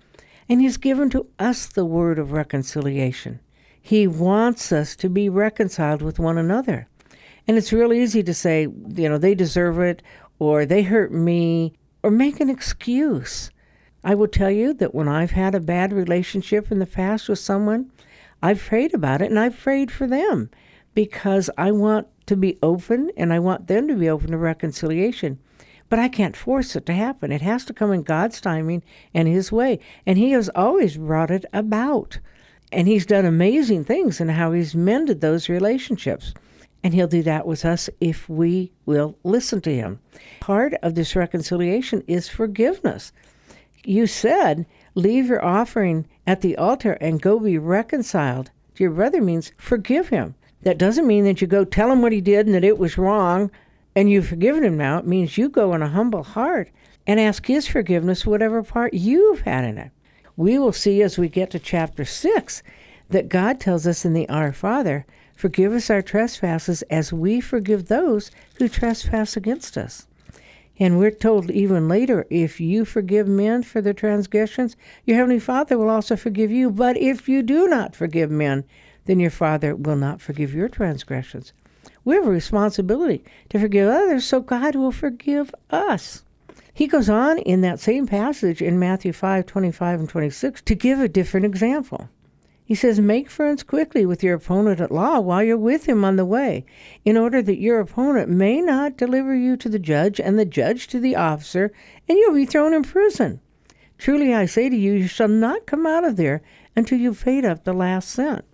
and 0.48 0.60
he's 0.60 0.76
given 0.76 1.10
to 1.10 1.26
us 1.38 1.66
the 1.66 1.84
word 1.84 2.18
of 2.18 2.32
reconciliation. 2.32 3.40
He 3.88 4.06
wants 4.06 4.70
us 4.70 4.94
to 4.96 5.08
be 5.08 5.30
reconciled 5.30 6.02
with 6.02 6.18
one 6.18 6.36
another. 6.36 6.88
And 7.46 7.56
it's 7.56 7.72
real 7.72 7.90
easy 7.90 8.22
to 8.22 8.34
say, 8.34 8.68
you 8.88 9.08
know, 9.08 9.16
they 9.16 9.34
deserve 9.34 9.80
it, 9.80 10.02
or 10.38 10.66
they 10.66 10.82
hurt 10.82 11.10
me, 11.10 11.72
or 12.02 12.10
make 12.10 12.38
an 12.38 12.50
excuse. 12.50 13.50
I 14.04 14.14
will 14.14 14.28
tell 14.28 14.50
you 14.50 14.74
that 14.74 14.94
when 14.94 15.08
I've 15.08 15.30
had 15.30 15.54
a 15.54 15.58
bad 15.58 15.94
relationship 15.94 16.70
in 16.70 16.80
the 16.80 16.84
past 16.84 17.30
with 17.30 17.38
someone, 17.38 17.90
I've 18.42 18.60
prayed 18.60 18.92
about 18.92 19.22
it 19.22 19.30
and 19.30 19.38
I've 19.38 19.58
prayed 19.58 19.90
for 19.90 20.06
them 20.06 20.50
because 20.94 21.48
I 21.56 21.72
want 21.72 22.08
to 22.26 22.36
be 22.36 22.58
open 22.62 23.10
and 23.16 23.32
I 23.32 23.38
want 23.38 23.68
them 23.68 23.88
to 23.88 23.94
be 23.94 24.10
open 24.10 24.32
to 24.32 24.36
reconciliation. 24.36 25.38
But 25.88 25.98
I 25.98 26.08
can't 26.08 26.36
force 26.36 26.76
it 26.76 26.84
to 26.84 26.92
happen. 26.92 27.32
It 27.32 27.40
has 27.40 27.64
to 27.64 27.72
come 27.72 27.92
in 27.92 28.02
God's 28.02 28.38
timing 28.42 28.82
and 29.14 29.26
His 29.26 29.50
way. 29.50 29.80
And 30.04 30.18
He 30.18 30.32
has 30.32 30.50
always 30.54 30.98
brought 30.98 31.30
it 31.30 31.46
about. 31.54 32.18
And 32.72 32.86
He's 32.88 33.06
done 33.06 33.24
amazing 33.24 33.84
things 33.84 34.20
in 34.20 34.28
how 34.28 34.52
He's 34.52 34.74
mended 34.74 35.20
those 35.20 35.48
relationships. 35.48 36.34
And 36.82 36.94
He'll 36.94 37.08
do 37.08 37.22
that 37.22 37.46
with 37.46 37.64
us 37.64 37.90
if 38.00 38.28
we 38.28 38.72
will 38.86 39.16
listen 39.24 39.60
to 39.62 39.74
Him. 39.74 40.00
Part 40.40 40.74
of 40.82 40.94
this 40.94 41.16
reconciliation 41.16 42.02
is 42.06 42.28
forgiveness. 42.28 43.12
You 43.84 44.06
said, 44.06 44.66
Leave 44.94 45.26
your 45.26 45.44
offering 45.44 46.06
at 46.26 46.40
the 46.40 46.56
altar 46.56 46.92
and 46.94 47.22
go 47.22 47.38
be 47.38 47.56
reconciled 47.56 48.50
to 48.78 48.84
your 48.84 48.92
brother 48.92 49.20
means 49.20 49.50
forgive 49.58 50.10
him. 50.10 50.36
That 50.62 50.78
doesn't 50.78 51.06
mean 51.06 51.24
that 51.24 51.40
you 51.40 51.48
go 51.48 51.64
tell 51.64 51.90
him 51.90 52.00
what 52.00 52.12
he 52.12 52.20
did 52.20 52.46
and 52.46 52.54
that 52.54 52.62
it 52.62 52.78
was 52.78 52.96
wrong 52.96 53.50
and 53.96 54.08
you've 54.08 54.28
forgiven 54.28 54.62
him 54.62 54.76
now. 54.76 54.98
It 54.98 55.06
means 55.06 55.36
you 55.36 55.48
go 55.48 55.74
in 55.74 55.82
a 55.82 55.88
humble 55.88 56.22
heart 56.22 56.70
and 57.04 57.18
ask 57.18 57.44
his 57.46 57.66
forgiveness, 57.66 58.24
whatever 58.24 58.62
part 58.62 58.94
you've 58.94 59.40
had 59.40 59.64
in 59.64 59.78
it. 59.78 59.90
We 60.38 60.58
will 60.58 60.72
see 60.72 61.02
as 61.02 61.18
we 61.18 61.28
get 61.28 61.50
to 61.50 61.58
chapter 61.58 62.06
6 62.06 62.62
that 63.10 63.28
God 63.28 63.60
tells 63.60 63.86
us 63.86 64.06
in 64.06 64.14
the 64.14 64.26
Our 64.30 64.54
Father, 64.54 65.04
Forgive 65.38 65.72
us 65.72 65.88
our 65.88 66.02
trespasses 66.02 66.82
as 66.90 67.12
we 67.12 67.40
forgive 67.40 67.86
those 67.86 68.32
who 68.56 68.68
trespass 68.68 69.36
against 69.36 69.78
us. 69.78 70.08
And 70.80 70.98
we're 70.98 71.12
told 71.12 71.48
even 71.48 71.86
later, 71.86 72.26
if 72.28 72.60
you 72.60 72.84
forgive 72.84 73.28
men 73.28 73.62
for 73.62 73.80
their 73.80 73.92
transgressions, 73.92 74.74
your 75.04 75.16
heavenly 75.16 75.38
Father 75.38 75.78
will 75.78 75.90
also 75.90 76.16
forgive 76.16 76.50
you. 76.50 76.72
But 76.72 76.96
if 76.96 77.28
you 77.28 77.44
do 77.44 77.68
not 77.68 77.94
forgive 77.94 78.32
men, 78.32 78.64
then 79.04 79.20
your 79.20 79.30
Father 79.30 79.76
will 79.76 79.94
not 79.94 80.20
forgive 80.20 80.52
your 80.52 80.68
transgressions. 80.68 81.52
We 82.04 82.16
have 82.16 82.26
a 82.26 82.30
responsibility 82.30 83.22
to 83.50 83.60
forgive 83.60 83.88
others 83.88 84.24
so 84.24 84.40
God 84.40 84.74
will 84.74 84.90
forgive 84.90 85.54
us. 85.70 86.24
He 86.78 86.86
goes 86.86 87.10
on 87.10 87.38
in 87.38 87.60
that 87.62 87.80
same 87.80 88.06
passage 88.06 88.62
in 88.62 88.78
Matthew 88.78 89.12
5 89.12 89.46
25 89.46 89.98
and 89.98 90.08
26 90.08 90.62
to 90.62 90.76
give 90.76 91.00
a 91.00 91.08
different 91.08 91.44
example. 91.44 92.08
He 92.64 92.76
says, 92.76 93.00
Make 93.00 93.28
friends 93.28 93.64
quickly 93.64 94.06
with 94.06 94.22
your 94.22 94.36
opponent 94.36 94.80
at 94.80 94.92
law 94.92 95.18
while 95.18 95.42
you're 95.42 95.56
with 95.56 95.86
him 95.86 96.04
on 96.04 96.14
the 96.14 96.24
way, 96.24 96.64
in 97.04 97.16
order 97.16 97.42
that 97.42 97.58
your 97.58 97.80
opponent 97.80 98.28
may 98.28 98.60
not 98.60 98.96
deliver 98.96 99.34
you 99.34 99.56
to 99.56 99.68
the 99.68 99.80
judge 99.80 100.20
and 100.20 100.38
the 100.38 100.44
judge 100.44 100.86
to 100.86 101.00
the 101.00 101.16
officer, 101.16 101.72
and 102.08 102.16
you'll 102.16 102.32
be 102.32 102.46
thrown 102.46 102.72
in 102.72 102.84
prison. 102.84 103.40
Truly 103.98 104.32
I 104.32 104.46
say 104.46 104.68
to 104.68 104.76
you, 104.76 104.92
you 104.92 105.08
shall 105.08 105.26
not 105.26 105.66
come 105.66 105.84
out 105.84 106.04
of 106.04 106.14
there 106.14 106.42
until 106.76 107.00
you've 107.00 107.24
paid 107.24 107.44
up 107.44 107.64
the 107.64 107.72
last 107.72 108.08
cent. 108.08 108.44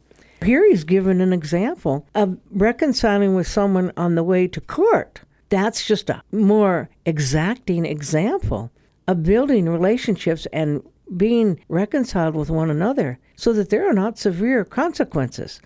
Here 0.43 0.67
he's 0.67 0.85
given 0.85 1.21
an 1.21 1.35
example 1.35 2.07
of 2.15 2.39
reconciling 2.51 3.35
with 3.35 3.47
someone 3.47 3.93
on 3.99 4.15
the 4.15 4.25
way 4.25 4.49
to 4.49 4.63
court. 4.63 5.21
That's 5.49 5.87
just 5.87 6.11
a 6.11 6.23
more 6.33 6.89
exacting 7.05 7.85
example 7.85 8.71
of 9.07 9.23
building 9.23 9.69
relationships 9.69 10.47
and 10.53 10.83
being 11.17 11.61
reconciled 11.69 12.35
with 12.35 12.51
one 12.51 12.71
another 12.71 13.19
so 13.37 13.53
that 13.53 13.71
there 13.71 13.89
are 13.89 13.93
not 13.93 14.19
severe 14.19 14.65
consequences. 14.65 15.61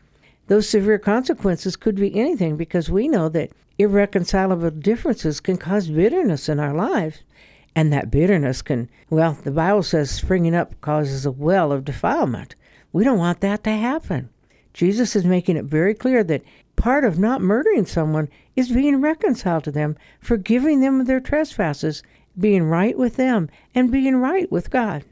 Those 0.49 0.69
severe 0.69 0.99
consequences 0.99 1.77
could 1.77 1.97
be 1.97 2.19
anything 2.19 2.57
because 2.57 2.91
we 2.91 3.07
know 3.07 3.29
that 3.29 3.53
irreconcilable 3.79 4.71
differences 4.71 5.41
can 5.41 5.57
cause 5.57 5.89
bitterness 5.89 6.49
in 6.49 6.59
our 6.59 6.75
lives. 6.75 7.23
And 7.77 7.93
that 7.93 8.11
bitterness 8.11 8.63
can, 8.63 8.91
well, 9.09 9.39
the 9.45 9.53
Bible 9.53 9.85
says 9.85 10.11
springing 10.11 10.55
up 10.55 10.81
causes 10.81 11.25
a 11.25 11.31
well 11.31 11.71
of 11.71 11.85
defilement. 11.85 12.57
We 12.93 13.05
don't 13.05 13.19
want 13.19 13.41
that 13.41 13.63
to 13.65 13.71
happen. 13.71 14.31
Jesus 14.73 15.15
is 15.15 15.25
making 15.25 15.57
it 15.57 15.67
very 15.67 15.95
clear 15.95 16.25
that 16.25 16.43
part 16.77 17.05
of 17.05 17.19
not 17.19 17.41
murdering 17.41 17.87
someone 17.87 18.29
is 18.59 18.71
being 18.71 19.01
reconciled 19.01 19.63
to 19.63 19.71
them, 19.71 19.97
forgiving 20.21 20.81
them 20.81 21.01
of 21.01 21.07
their 21.07 21.21
trespasses, 21.21 22.03
being 22.37 22.65
right 22.65 22.99
with 22.99 23.15
them, 23.15 23.49
and 23.73 23.93
being 23.93 24.17
right 24.17 24.51
with 24.51 24.69
God. 24.69 25.05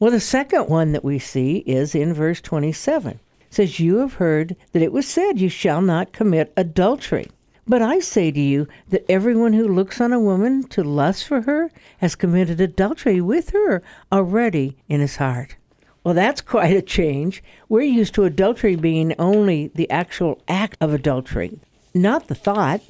Well, 0.00 0.10
the 0.10 0.20
second 0.20 0.70
one 0.70 0.92
that 0.92 1.04
we 1.04 1.18
see 1.18 1.58
is 1.66 1.94
in 1.94 2.14
verse 2.14 2.40
27. 2.40 3.12
It 3.12 3.20
says, 3.50 3.78
You 3.78 3.98
have 3.98 4.14
heard 4.14 4.56
that 4.72 4.80
it 4.80 4.90
was 4.90 5.06
said, 5.06 5.38
You 5.38 5.50
shall 5.50 5.82
not 5.82 6.14
commit 6.14 6.54
adultery. 6.56 7.28
But 7.66 7.82
I 7.82 7.98
say 7.98 8.30
to 8.30 8.40
you 8.40 8.68
that 8.88 9.04
everyone 9.06 9.52
who 9.52 9.68
looks 9.68 10.00
on 10.00 10.14
a 10.14 10.18
woman 10.18 10.64
to 10.68 10.82
lust 10.82 11.26
for 11.26 11.42
her 11.42 11.70
has 11.98 12.14
committed 12.14 12.58
adultery 12.58 13.20
with 13.20 13.50
her 13.50 13.82
already 14.10 14.78
in 14.88 15.00
his 15.00 15.16
heart. 15.16 15.56
Well, 16.02 16.14
that's 16.14 16.40
quite 16.56 16.74
a 16.74 16.82
change. 16.82 17.42
We're 17.68 17.82
used 17.82 18.14
to 18.14 18.24
adultery 18.24 18.76
being 18.76 19.14
only 19.18 19.68
the 19.74 19.90
actual 19.90 20.40
act 20.48 20.78
of 20.80 20.94
adultery, 20.94 21.58
not 21.94 22.28
the 22.28 22.34
thought. 22.34 22.82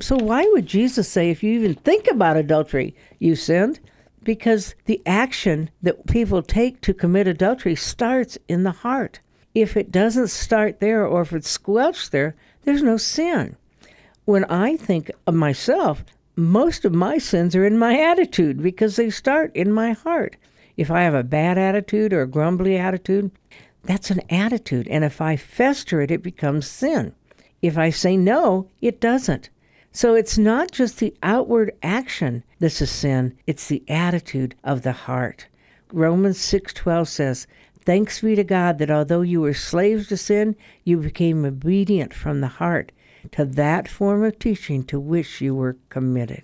So, 0.00 0.16
why 0.16 0.44
would 0.52 0.66
Jesus 0.66 1.08
say, 1.08 1.30
if 1.30 1.42
you 1.42 1.52
even 1.52 1.74
think 1.74 2.08
about 2.10 2.36
adultery, 2.36 2.94
you 3.18 3.36
sinned? 3.36 3.80
because 4.22 4.74
the 4.84 5.00
action 5.06 5.70
that 5.82 6.06
people 6.06 6.42
take 6.42 6.80
to 6.82 6.94
commit 6.94 7.26
adultery 7.26 7.74
starts 7.74 8.38
in 8.48 8.62
the 8.62 8.70
heart. 8.70 9.20
If 9.54 9.76
it 9.76 9.90
doesn't 9.90 10.28
start 10.28 10.80
there 10.80 11.06
or 11.06 11.22
if 11.22 11.32
it's 11.32 11.50
squelched 11.50 12.12
there, 12.12 12.36
there's 12.62 12.82
no 12.82 12.96
sin. 12.96 13.56
When 14.24 14.44
I 14.44 14.76
think 14.76 15.10
of 15.26 15.34
myself, 15.34 16.04
most 16.36 16.84
of 16.84 16.94
my 16.94 17.18
sins 17.18 17.56
are 17.56 17.66
in 17.66 17.78
my 17.78 17.98
attitude 17.98 18.62
because 18.62 18.96
they 18.96 19.10
start 19.10 19.54
in 19.56 19.72
my 19.72 19.92
heart. 19.92 20.36
If 20.76 20.90
I 20.90 21.02
have 21.02 21.14
a 21.14 21.24
bad 21.24 21.58
attitude 21.58 22.12
or 22.12 22.22
a 22.22 22.28
grumbly 22.28 22.76
attitude, 22.76 23.30
that's 23.82 24.10
an 24.10 24.20
attitude. 24.30 24.86
And 24.88 25.04
if 25.04 25.20
I 25.20 25.36
fester 25.36 26.00
it, 26.00 26.10
it 26.10 26.22
becomes 26.22 26.66
sin. 26.66 27.14
If 27.62 27.76
I 27.76 27.90
say 27.90 28.16
no, 28.16 28.68
it 28.80 29.00
doesn't. 29.00 29.50
So 29.92 30.14
it's 30.14 30.38
not 30.38 30.70
just 30.70 30.98
the 30.98 31.14
outward 31.22 31.72
action 31.82 32.44
that's 32.58 32.80
a 32.80 32.86
sin, 32.86 33.34
it's 33.46 33.66
the 33.68 33.82
attitude 33.88 34.54
of 34.62 34.82
the 34.82 34.92
heart. 34.92 35.46
Romans 35.92 36.38
6:12 36.38 37.08
says, 37.08 37.46
"Thanks 37.80 38.20
be 38.20 38.36
to 38.36 38.44
God 38.44 38.78
that 38.78 38.90
although 38.90 39.22
you 39.22 39.40
were 39.40 39.52
slaves 39.54 40.06
to 40.08 40.16
sin, 40.16 40.54
you 40.84 40.98
became 40.98 41.44
obedient 41.44 42.14
from 42.14 42.40
the 42.40 42.46
heart 42.46 42.92
to 43.32 43.44
that 43.44 43.88
form 43.88 44.22
of 44.22 44.38
teaching 44.38 44.84
to 44.84 45.00
which 45.00 45.40
you 45.40 45.54
were 45.54 45.76
committed." 45.88 46.42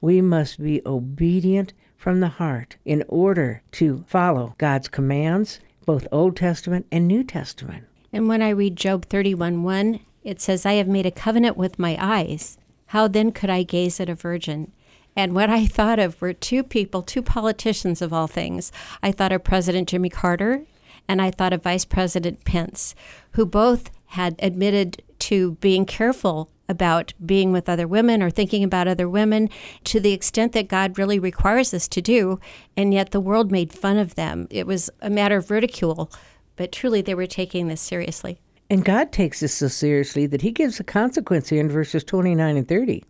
We 0.00 0.20
must 0.20 0.60
be 0.60 0.82
obedient 0.84 1.72
from 1.96 2.20
the 2.20 2.28
heart 2.28 2.76
in 2.84 3.04
order 3.06 3.62
to 3.72 4.04
follow 4.08 4.54
God's 4.58 4.88
commands, 4.88 5.60
both 5.86 6.08
Old 6.10 6.36
Testament 6.36 6.86
and 6.90 7.06
New 7.06 7.22
Testament. 7.22 7.84
And 8.12 8.26
when 8.26 8.42
I 8.42 8.48
read 8.48 8.74
Job 8.74 9.06
31:1, 9.06 10.00
it 10.22 10.40
says, 10.40 10.66
"I 10.66 10.74
have 10.74 10.88
made 10.88 11.06
a 11.06 11.10
covenant 11.10 11.56
with 11.56 11.78
my 11.78 11.96
eyes." 11.98 12.58
How 12.86 13.08
then 13.08 13.30
could 13.32 13.50
I 13.50 13.62
gaze 13.62 14.00
at 14.00 14.08
a 14.08 14.14
virgin? 14.14 14.72
And 15.16 15.34
what 15.34 15.50
I 15.50 15.66
thought 15.66 15.98
of 15.98 16.20
were 16.20 16.32
two 16.32 16.62
people, 16.62 17.02
two 17.02 17.22
politicians 17.22 18.00
of 18.00 18.12
all 18.12 18.26
things. 18.26 18.72
I 19.02 19.12
thought 19.12 19.32
of 19.32 19.44
President 19.44 19.88
Jimmy 19.88 20.08
Carter 20.08 20.62
and 21.08 21.20
I 21.20 21.30
thought 21.30 21.52
of 21.52 21.62
Vice 21.62 21.84
President 21.84 22.44
Pence, 22.44 22.94
who 23.32 23.44
both 23.44 23.90
had 24.06 24.36
admitted 24.40 25.02
to 25.20 25.52
being 25.60 25.84
careful 25.84 26.50
about 26.68 27.12
being 27.24 27.50
with 27.50 27.68
other 27.68 27.88
women 27.88 28.22
or 28.22 28.30
thinking 28.30 28.62
about 28.62 28.86
other 28.86 29.08
women 29.08 29.50
to 29.84 29.98
the 29.98 30.12
extent 30.12 30.52
that 30.52 30.68
God 30.68 30.98
really 30.98 31.18
requires 31.18 31.74
us 31.74 31.88
to 31.88 32.00
do. 32.00 32.38
And 32.76 32.94
yet 32.94 33.10
the 33.10 33.20
world 33.20 33.50
made 33.50 33.72
fun 33.72 33.98
of 33.98 34.14
them. 34.14 34.46
It 34.50 34.66
was 34.66 34.88
a 35.00 35.10
matter 35.10 35.36
of 35.36 35.50
ridicule, 35.50 36.10
but 36.56 36.70
truly 36.72 37.02
they 37.02 37.14
were 37.14 37.26
taking 37.26 37.66
this 37.66 37.80
seriously. 37.80 38.38
And 38.70 38.84
God 38.84 39.10
takes 39.10 39.40
this 39.40 39.52
so 39.52 39.66
seriously 39.66 40.26
that 40.26 40.42
He 40.42 40.52
gives 40.52 40.78
a 40.78 40.84
consequence 40.84 41.48
here 41.48 41.60
in 41.60 41.68
verses 41.68 42.04
29 42.04 42.56
and 42.56 42.68
30. 42.68 43.02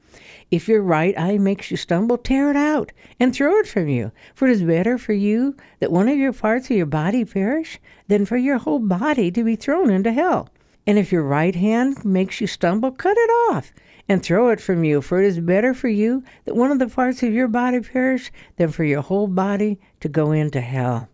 If 0.50 0.66
your 0.66 0.80
right 0.80 1.14
eye 1.18 1.36
makes 1.36 1.70
you 1.70 1.76
stumble, 1.76 2.16
tear 2.16 2.50
it 2.50 2.56
out 2.56 2.92
and 3.20 3.34
throw 3.34 3.58
it 3.58 3.68
from 3.68 3.86
you. 3.88 4.10
For 4.34 4.48
it 4.48 4.52
is 4.52 4.62
better 4.62 4.96
for 4.96 5.12
you 5.12 5.54
that 5.80 5.92
one 5.92 6.08
of 6.08 6.16
your 6.16 6.32
parts 6.32 6.70
of 6.70 6.76
your 6.78 6.86
body 6.86 7.26
perish 7.26 7.78
than 8.08 8.24
for 8.24 8.38
your 8.38 8.56
whole 8.56 8.78
body 8.78 9.30
to 9.32 9.44
be 9.44 9.54
thrown 9.54 9.90
into 9.90 10.12
hell. 10.12 10.48
And 10.86 10.98
if 10.98 11.12
your 11.12 11.24
right 11.24 11.54
hand 11.54 12.06
makes 12.06 12.40
you 12.40 12.46
stumble, 12.46 12.90
cut 12.90 13.18
it 13.18 13.30
off 13.52 13.70
and 14.08 14.22
throw 14.22 14.48
it 14.48 14.62
from 14.62 14.82
you. 14.82 15.02
For 15.02 15.22
it 15.22 15.26
is 15.26 15.40
better 15.40 15.74
for 15.74 15.88
you 15.88 16.24
that 16.46 16.56
one 16.56 16.72
of 16.72 16.78
the 16.78 16.88
parts 16.88 17.22
of 17.22 17.34
your 17.34 17.48
body 17.48 17.80
perish 17.80 18.32
than 18.56 18.72
for 18.72 18.84
your 18.84 19.02
whole 19.02 19.26
body 19.26 19.78
to 20.00 20.08
go 20.08 20.32
into 20.32 20.62
hell. 20.62 21.10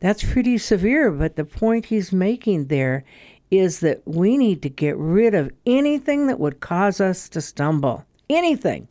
That's 0.00 0.24
pretty 0.24 0.58
severe, 0.58 1.10
but 1.10 1.36
the 1.36 1.46
point 1.46 1.86
he's 1.86 2.12
making 2.12 2.66
there 2.66 3.04
is 3.50 3.80
that 3.80 4.02
we 4.04 4.36
need 4.36 4.62
to 4.62 4.68
get 4.68 4.96
rid 4.96 5.34
of 5.34 5.52
anything 5.66 6.26
that 6.26 6.40
would 6.40 6.60
cause 6.60 7.00
us 7.00 7.28
to 7.30 7.40
stumble. 7.40 8.04
Anything. 8.28 8.88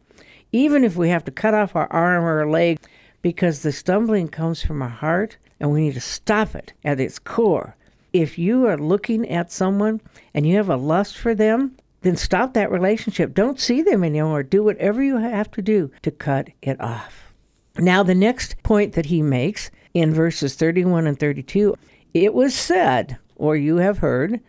Even 0.52 0.84
if 0.84 0.96
we 0.96 1.10
have 1.10 1.26
to 1.26 1.32
cut 1.32 1.54
off 1.54 1.76
our 1.76 1.92
arm 1.92 2.24
or 2.24 2.50
leg, 2.50 2.80
because 3.22 3.62
the 3.62 3.72
stumbling 3.72 4.28
comes 4.28 4.62
from 4.62 4.82
our 4.82 4.90
heart 4.90 5.38
and 5.60 5.72
we 5.72 5.82
need 5.82 5.94
to 5.96 6.02
stop 6.02 6.56
it 6.56 6.74
at 6.84 7.00
its 7.00 7.18
core. 7.18 7.76
If 8.12 8.38
you 8.38 8.68
are 8.68 8.78
looking 8.78 9.28
at 9.30 9.52
someone 9.52 10.02
and 10.34 10.46
you 10.46 10.58
have 10.58 10.70
a 10.70 10.76
lust 10.76 11.18
for 11.18 11.34
them, 11.34 11.76
then 12.02 12.16
stop 12.16 12.54
that 12.54 12.70
relationship. 12.70 13.34
Don't 13.34 13.60
see 13.60 13.82
them 13.82 14.04
anymore. 14.04 14.44
Do 14.44 14.64
whatever 14.64 15.02
you 15.02 15.18
have 15.18 15.50
to 15.52 15.62
do 15.62 15.90
to 16.04 16.12
cut 16.12 16.50
it 16.62 16.80
off. 16.80 17.34
Now, 17.78 18.04
the 18.04 18.14
next 18.14 18.62
point 18.62 18.94
that 18.94 19.08
he 19.08 19.22
makes 19.24 19.72
in 19.94 20.14
verses 20.14 20.56
31 20.56 21.08
and 21.08 21.20
32 21.20 21.76
it 22.14 22.34
was 22.36 22.54
said, 22.54 23.18
or 23.36 23.56
you 23.56 23.78
have 23.78 24.00
heard, 24.00 24.40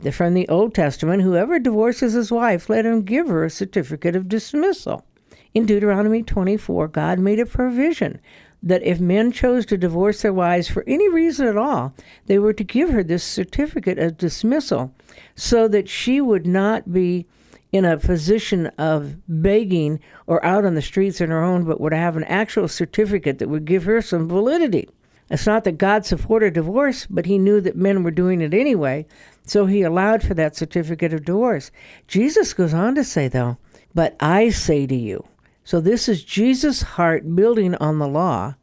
that 0.00 0.12
from 0.12 0.34
the 0.34 0.48
Old 0.48 0.74
Testament, 0.74 1.22
whoever 1.22 1.58
divorces 1.58 2.14
his 2.14 2.32
wife, 2.32 2.68
let 2.68 2.86
him 2.86 3.02
give 3.02 3.28
her 3.28 3.44
a 3.44 3.50
certificate 3.50 4.16
of 4.16 4.28
dismissal. 4.28 5.04
In 5.52 5.66
Deuteronomy 5.66 6.22
24, 6.22 6.88
God 6.88 7.18
made 7.18 7.40
a 7.40 7.46
provision 7.46 8.20
that 8.62 8.82
if 8.82 9.00
men 9.00 9.32
chose 9.32 9.64
to 9.66 9.76
divorce 9.76 10.22
their 10.22 10.32
wives 10.32 10.68
for 10.68 10.84
any 10.86 11.08
reason 11.08 11.46
at 11.46 11.56
all, 11.56 11.94
they 12.26 12.38
were 12.38 12.52
to 12.52 12.64
give 12.64 12.90
her 12.90 13.02
this 13.02 13.24
certificate 13.24 13.98
of 13.98 14.18
dismissal 14.18 14.94
so 15.34 15.66
that 15.68 15.88
she 15.88 16.20
would 16.20 16.46
not 16.46 16.92
be 16.92 17.26
in 17.72 17.84
a 17.84 17.98
position 17.98 18.66
of 18.78 19.16
begging 19.28 20.00
or 20.26 20.44
out 20.44 20.64
on 20.64 20.74
the 20.74 20.82
streets 20.82 21.20
on 21.20 21.28
her 21.28 21.42
own, 21.42 21.64
but 21.64 21.80
would 21.80 21.92
have 21.92 22.16
an 22.16 22.24
actual 22.24 22.68
certificate 22.68 23.38
that 23.38 23.48
would 23.48 23.64
give 23.64 23.84
her 23.84 24.02
some 24.02 24.28
validity. 24.28 24.88
It's 25.30 25.46
not 25.46 25.64
that 25.64 25.78
God 25.78 26.04
supported 26.04 26.54
divorce, 26.54 27.06
but 27.08 27.26
he 27.26 27.38
knew 27.38 27.60
that 27.60 27.76
men 27.76 28.02
were 28.02 28.10
doing 28.10 28.40
it 28.40 28.52
anyway, 28.52 29.06
so 29.46 29.66
he 29.66 29.82
allowed 29.82 30.22
for 30.22 30.34
that 30.34 30.56
certificate 30.56 31.12
of 31.12 31.24
divorce. 31.24 31.70
Jesus 32.08 32.52
goes 32.52 32.74
on 32.74 32.96
to 32.96 33.04
say, 33.04 33.28
though, 33.28 33.56
but 33.94 34.16
I 34.18 34.50
say 34.50 34.86
to 34.86 34.94
you, 34.94 35.24
so 35.62 35.80
this 35.80 36.08
is 36.08 36.24
Jesus' 36.24 36.82
heart 36.82 37.36
building 37.36 37.76
on 37.76 37.98
the 37.98 38.08
law, 38.08 38.56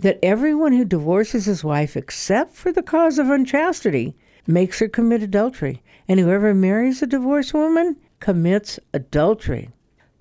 that 0.00 0.18
everyone 0.22 0.72
who 0.72 0.84
divorces 0.84 1.44
his 1.44 1.62
wife 1.62 1.96
except 1.96 2.54
for 2.54 2.72
the 2.72 2.82
cause 2.82 3.18
of 3.18 3.28
unchastity 3.28 4.16
makes 4.46 4.78
her 4.78 4.88
commit 4.88 5.22
adultery, 5.22 5.82
and 6.08 6.18
whoever 6.20 6.54
marries 6.54 7.02
a 7.02 7.06
divorced 7.06 7.52
woman 7.52 7.96
commits 8.20 8.80
adultery. 8.94 9.70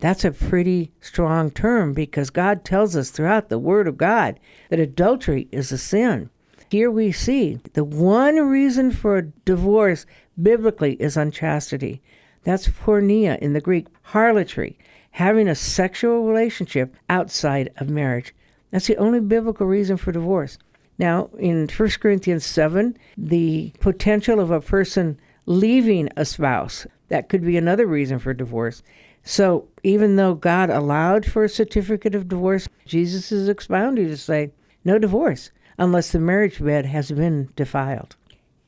That's 0.04 0.26
a 0.26 0.32
pretty 0.32 0.92
strong 1.00 1.50
term 1.50 1.94
because 1.94 2.30
God 2.30 2.66
tells 2.66 2.94
us 2.94 3.10
throughout 3.10 3.48
the 3.48 3.58
Word 3.58 3.88
of 3.88 3.96
God 3.96 4.38
that 4.68 4.78
adultery 4.78 5.48
is 5.50 5.72
a 5.72 5.78
sin. 5.78 6.30
Here 6.70 6.92
we 6.92 7.14
see 7.14 7.62
the 7.72 7.86
one 7.86 8.36
reason 8.36 8.92
for 8.92 9.16
a 9.16 9.22
divorce 9.46 10.06
biblically 10.42 10.96
is 10.96 11.16
unchastity. 11.16 12.02
That's 12.44 12.68
porneia 12.68 13.40
in 13.40 13.54
the 13.54 13.62
Greek, 13.62 13.88
harlotry, 14.02 14.78
having 15.12 15.48
a 15.48 15.56
sexual 15.56 16.28
relationship 16.28 16.94
outside 17.10 17.72
of 17.78 17.90
marriage. 17.90 18.36
That's 18.72 18.88
the 18.88 18.98
only 18.98 19.22
biblical 19.22 19.68
reason 19.68 19.96
for 19.96 20.12
divorce. 20.12 20.58
Now, 21.00 21.30
in 21.40 21.70
1 21.70 21.90
Corinthians 22.02 22.46
7, 22.46 22.98
the 23.18 23.72
potential 23.80 24.42
of 24.42 24.52
a 24.52 24.60
person 24.60 25.18
leaving 25.46 26.10
a 26.18 26.26
spouse, 26.26 26.88
that 27.08 27.30
could 27.30 27.46
be 27.46 27.56
another 27.56 27.88
reason 27.88 28.20
for 28.20 28.34
divorce. 28.34 28.84
So 29.24 29.68
even 29.84 30.16
though 30.16 30.34
God 30.34 30.70
allowed 30.70 31.26
for 31.26 31.44
a 31.44 31.50
certificate 31.50 32.14
of 32.14 32.28
divorce, 32.28 32.68
Jesus 32.86 33.32
is 33.32 33.48
expounding 33.48 34.08
to 34.08 34.18
say 34.18 34.52
no 34.84 35.00
divorce 35.00 35.52
unless 35.78 36.12
the 36.12 36.20
marriage 36.20 36.64
bed 36.64 36.86
has 36.86 37.12
been 37.12 37.50
defiled. 37.56 38.16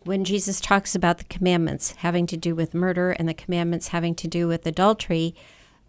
When 0.03 0.23
Jesus 0.23 0.61
talks 0.61 0.95
about 0.95 1.17
the 1.17 1.23
commandments 1.25 1.91
having 1.97 2.27
to 2.27 2.37
do 2.37 2.55
with 2.55 2.73
murder 2.73 3.11
and 3.11 3.27
the 3.27 3.33
commandments 3.33 3.89
having 3.89 4.15
to 4.15 4.27
do 4.27 4.47
with 4.47 4.65
adultery, 4.65 5.35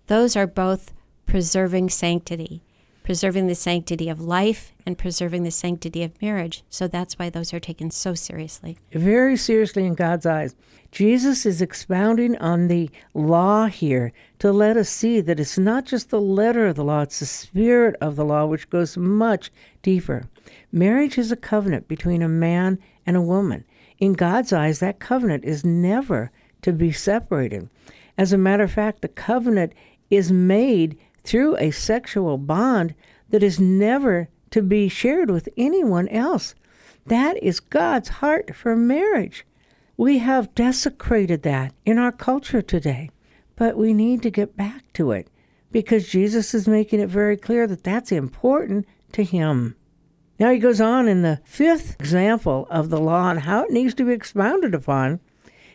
those 0.06 0.36
are 0.36 0.46
both 0.46 0.92
preserving 1.26 1.90
sanctity 1.90 2.62
preserving 3.06 3.46
the 3.46 3.54
sanctity 3.54 4.08
of 4.08 4.20
life 4.20 4.72
and 4.84 4.98
preserving 4.98 5.44
the 5.44 5.50
sanctity 5.52 6.02
of 6.02 6.20
marriage. 6.20 6.64
So 6.68 6.88
that's 6.88 7.16
why 7.16 7.30
those 7.30 7.54
are 7.54 7.60
taken 7.60 7.92
so 7.92 8.14
seriously. 8.14 8.78
Very 8.90 9.36
seriously 9.36 9.86
in 9.86 9.94
God's 9.94 10.26
eyes. 10.26 10.56
Jesus 10.90 11.46
is 11.46 11.62
expounding 11.62 12.36
on 12.38 12.66
the 12.66 12.90
law 13.14 13.66
here 13.66 14.12
to 14.40 14.50
let 14.50 14.76
us 14.76 14.88
see 14.88 15.20
that 15.20 15.38
it's 15.38 15.56
not 15.56 15.84
just 15.84 16.10
the 16.10 16.20
letter 16.20 16.66
of 16.66 16.74
the 16.74 16.82
law, 16.82 17.02
it's 17.02 17.20
the 17.20 17.26
spirit 17.26 17.94
of 18.00 18.16
the 18.16 18.24
law, 18.24 18.44
which 18.44 18.68
goes 18.70 18.96
much 18.96 19.52
deeper. 19.82 20.24
Marriage 20.72 21.16
is 21.16 21.30
a 21.30 21.36
covenant 21.36 21.86
between 21.86 22.22
a 22.22 22.28
man 22.28 22.76
and 23.06 23.16
a 23.16 23.22
woman. 23.22 23.64
In 23.98 24.14
God's 24.14 24.52
eyes, 24.52 24.80
that 24.80 24.98
covenant 24.98 25.44
is 25.44 25.64
never 25.64 26.32
to 26.62 26.72
be 26.72 26.90
separated. 26.90 27.70
As 28.18 28.32
a 28.32 28.38
matter 28.38 28.64
of 28.64 28.72
fact, 28.72 29.02
the 29.02 29.08
covenant 29.08 29.74
is 30.10 30.32
made 30.32 30.98
through 31.26 31.56
a 31.56 31.70
sexual 31.70 32.38
bond 32.38 32.94
that 33.30 33.42
is 33.42 33.60
never 33.60 34.28
to 34.50 34.62
be 34.62 34.88
shared 34.88 35.30
with 35.30 35.48
anyone 35.56 36.08
else. 36.08 36.54
That 37.06 37.36
is 37.42 37.60
God's 37.60 38.08
heart 38.08 38.54
for 38.54 38.76
marriage. 38.76 39.44
We 39.96 40.18
have 40.18 40.54
desecrated 40.54 41.42
that 41.42 41.74
in 41.84 41.98
our 41.98 42.12
culture 42.12 42.62
today, 42.62 43.10
but 43.56 43.76
we 43.76 43.92
need 43.92 44.22
to 44.22 44.30
get 44.30 44.56
back 44.56 44.92
to 44.94 45.12
it 45.12 45.28
because 45.72 46.08
Jesus 46.08 46.54
is 46.54 46.68
making 46.68 47.00
it 47.00 47.08
very 47.08 47.36
clear 47.36 47.66
that 47.66 47.84
that's 47.84 48.12
important 48.12 48.86
to 49.12 49.24
him. 49.24 49.76
Now 50.38 50.50
he 50.50 50.58
goes 50.58 50.80
on 50.80 51.08
in 51.08 51.22
the 51.22 51.40
fifth 51.44 51.96
example 51.98 52.66
of 52.70 52.90
the 52.90 53.00
law 53.00 53.30
and 53.30 53.40
how 53.40 53.64
it 53.64 53.72
needs 53.72 53.94
to 53.94 54.04
be 54.04 54.12
expounded 54.12 54.74
upon. 54.74 55.20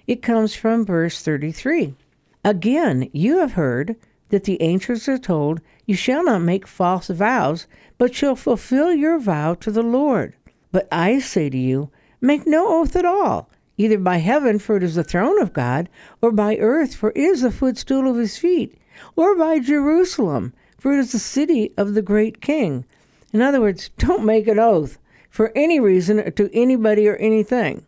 It 0.08 0.22
comes 0.22 0.56
from 0.56 0.86
verse 0.86 1.22
33. 1.22 1.96
Again, 2.44 3.10
you 3.12 3.40
have 3.40 3.54
heard 3.54 3.96
that 4.32 4.46
the 4.46 4.62
ancients 4.62 5.08
are 5.08 5.18
told, 5.18 5.62
You 5.86 5.96
shall 5.96 6.24
not 6.24 6.42
make 6.42 6.66
false 6.66 7.08
vows, 7.08 7.68
but 7.98 8.16
shall 8.16 8.36
fulfill 8.36 8.94
your 8.94 9.20
vow 9.20 9.54
to 9.56 9.70
the 9.70 9.84
Lord. 9.84 10.36
But 10.72 10.88
I 10.92 11.20
say 11.20 11.50
to 11.50 11.58
you, 11.58 11.92
Make 12.22 12.48
no 12.48 12.80
oath 12.80 12.96
at 12.96 13.06
all, 13.06 13.50
either 13.78 14.00
by 14.00 14.18
heaven, 14.18 14.58
for 14.58 14.78
it 14.78 14.84
is 14.84 14.96
the 14.96 15.04
throne 15.04 15.40
of 15.42 15.54
God, 15.54 15.90
or 16.22 16.32
by 16.32 16.56
earth, 16.58 16.96
for 16.96 17.10
it 17.12 17.18
is 17.18 17.42
the 17.42 17.52
footstool 17.52 18.10
of 18.10 18.16
his 18.16 18.38
feet, 18.38 18.78
or 19.16 19.36
by 19.36 19.60
Jerusalem, 19.60 20.54
for 20.78 20.94
it 20.94 21.00
is 21.00 21.12
the 21.12 21.20
city 21.20 21.74
of 21.78 21.94
the 21.94 22.02
great 22.02 22.42
king. 22.42 22.86
In 23.34 23.42
other 23.42 23.60
words, 23.60 23.90
don't 23.98 24.26
make 24.26 24.48
an 24.48 24.60
oath 24.60 24.98
for 25.30 25.52
any 25.56 25.80
reason 25.80 26.32
to 26.34 26.50
anybody 26.54 27.08
or 27.08 27.18
anything. 27.18 27.86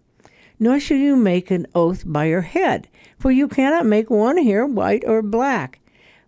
Nor 0.59 0.79
shall 0.79 0.97
you 0.97 1.15
make 1.15 1.51
an 1.51 1.67
oath 1.73 2.03
by 2.05 2.25
your 2.25 2.41
head, 2.41 2.89
for 3.17 3.31
you 3.31 3.47
cannot 3.47 3.85
make 3.85 4.09
one 4.09 4.37
hair 4.37 4.65
white 4.65 5.03
or 5.07 5.21
black 5.21 5.79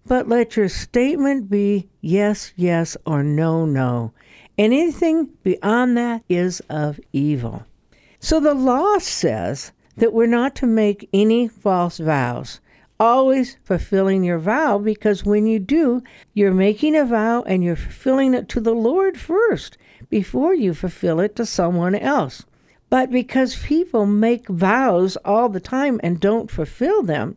but 0.06 0.30
let 0.30 0.56
your 0.56 0.70
statement 0.70 1.50
be 1.50 1.88
yes, 2.02 2.54
yes, 2.56 2.96
or 3.06 3.24
no, 3.24 3.66
no. 3.66 4.14
Anything 4.58 5.30
beyond 5.44 5.98
that 5.98 6.24
is 6.30 6.62
of 6.70 7.00
evil. 7.12 7.66
So 8.20 8.40
the 8.40 8.54
law 8.54 9.00
says 9.00 9.72
that 9.98 10.14
we're 10.14 10.28
not 10.28 10.56
to 10.56 10.68
make 10.68 11.10
any 11.14 11.48
false 11.48 11.98
vows, 11.98 12.60
always 13.00 13.58
fulfilling 13.64 14.24
your 14.24 14.40
vow, 14.40 14.78
because 14.78 15.26
when 15.26 15.48
you 15.48 15.60
do, 15.60 16.04
you're 16.34 16.54
making 16.54 16.96
a 16.96 17.06
vow 17.06 17.42
and 17.44 17.64
you're 17.64 17.76
fulfilling 17.76 18.34
it 18.34 18.48
to 18.50 18.60
the 18.60 18.76
Lord 18.76 19.20
first 19.20 19.78
before 20.10 20.54
you 20.54 20.74
fulfill 20.74 21.20
it 21.20 21.36
to 21.36 21.46
someone 21.46 21.96
else. 21.96 22.46
But 22.90 23.12
because 23.12 23.64
people 23.64 24.06
make 24.06 24.48
vows 24.48 25.18
all 25.26 25.50
the 25.50 25.60
time 25.60 26.00
and 26.04 26.20
don't 26.20 26.52
fulfill 26.52 27.02
them, 27.04 27.36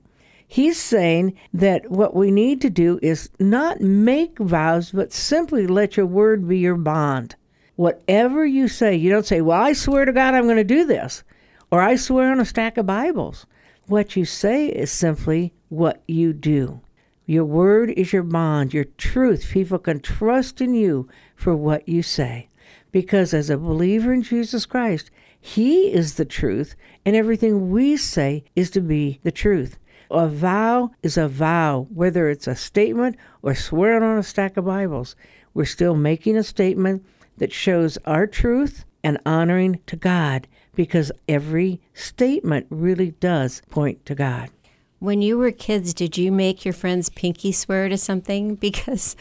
He's 0.50 0.80
saying 0.80 1.34
that 1.52 1.90
what 1.90 2.16
we 2.16 2.30
need 2.30 2.62
to 2.62 2.70
do 2.70 2.98
is 3.02 3.28
not 3.38 3.82
make 3.82 4.38
vows, 4.38 4.90
but 4.90 5.12
simply 5.12 5.66
let 5.66 5.98
your 5.98 6.06
word 6.06 6.48
be 6.48 6.58
your 6.58 6.74
bond. 6.74 7.37
Whatever 7.76 8.46
you 8.46 8.66
say, 8.66 8.96
you 8.96 9.11
don't 9.11 9.26
say, 9.26 9.42
Well, 9.42 9.61
I 9.61 9.74
swear 9.74 10.06
to 10.06 10.12
God 10.12 10.32
I'm 10.32 10.44
going 10.44 10.56
to 10.56 10.64
do 10.64 10.87
this, 10.87 11.22
or 11.70 11.82
I 11.82 11.96
swear 11.96 12.32
on 12.32 12.40
a 12.40 12.46
stack 12.46 12.78
of 12.78 12.87
Bibles. 12.87 13.44
What 13.88 14.16
you 14.16 14.24
say 14.24 14.68
is 14.68 14.90
simply 14.90 15.52
what 15.68 16.02
you 16.08 16.32
do. 16.32 16.80
Your 17.26 17.44
word 17.44 17.90
is 17.90 18.14
your 18.14 18.22
bond, 18.22 18.72
your 18.72 18.84
truth. 18.84 19.50
People 19.50 19.78
can 19.78 20.00
trust 20.00 20.62
in 20.62 20.72
you 20.72 21.11
for 21.37 21.54
what 21.54 21.87
you 21.87 22.02
say. 22.02 22.48
Because 22.90 23.34
as 23.34 23.50
a 23.50 23.58
believer 23.58 24.14
in 24.14 24.22
Jesus 24.22 24.64
Christ, 24.64 25.11
He 25.38 25.92
is 25.92 26.14
the 26.14 26.24
truth, 26.24 26.74
and 27.04 27.14
everything 27.14 27.70
we 27.70 27.98
say 27.98 28.44
is 28.56 28.70
to 28.70 28.80
be 28.80 29.20
the 29.24 29.30
truth. 29.30 29.78
A 30.10 30.26
vow 30.26 30.90
is 31.02 31.18
a 31.18 31.28
vow, 31.28 31.86
whether 31.92 32.30
it's 32.30 32.46
a 32.46 32.56
statement 32.56 33.16
or 33.42 33.54
swearing 33.54 34.02
on 34.02 34.16
a 34.16 34.22
stack 34.22 34.56
of 34.56 34.64
Bibles. 34.64 35.14
We're 35.52 35.66
still 35.66 35.94
making 35.94 36.36
a 36.36 36.42
statement 36.42 37.04
that 37.36 37.52
shows 37.52 37.98
our 38.06 38.26
truth 38.26 38.84
and 39.04 39.18
honoring 39.26 39.80
to 39.86 39.96
God 39.96 40.48
because 40.74 41.12
every 41.28 41.80
statement 41.92 42.66
really 42.70 43.10
does 43.20 43.60
point 43.68 44.06
to 44.06 44.14
God. 44.14 44.50
When 44.98 45.20
you 45.22 45.36
were 45.36 45.52
kids, 45.52 45.92
did 45.92 46.16
you 46.16 46.32
make 46.32 46.64
your 46.64 46.74
friends 46.74 47.10
pinky 47.10 47.52
swear 47.52 47.88
to 47.88 47.98
something? 47.98 48.56
Because 48.60 49.14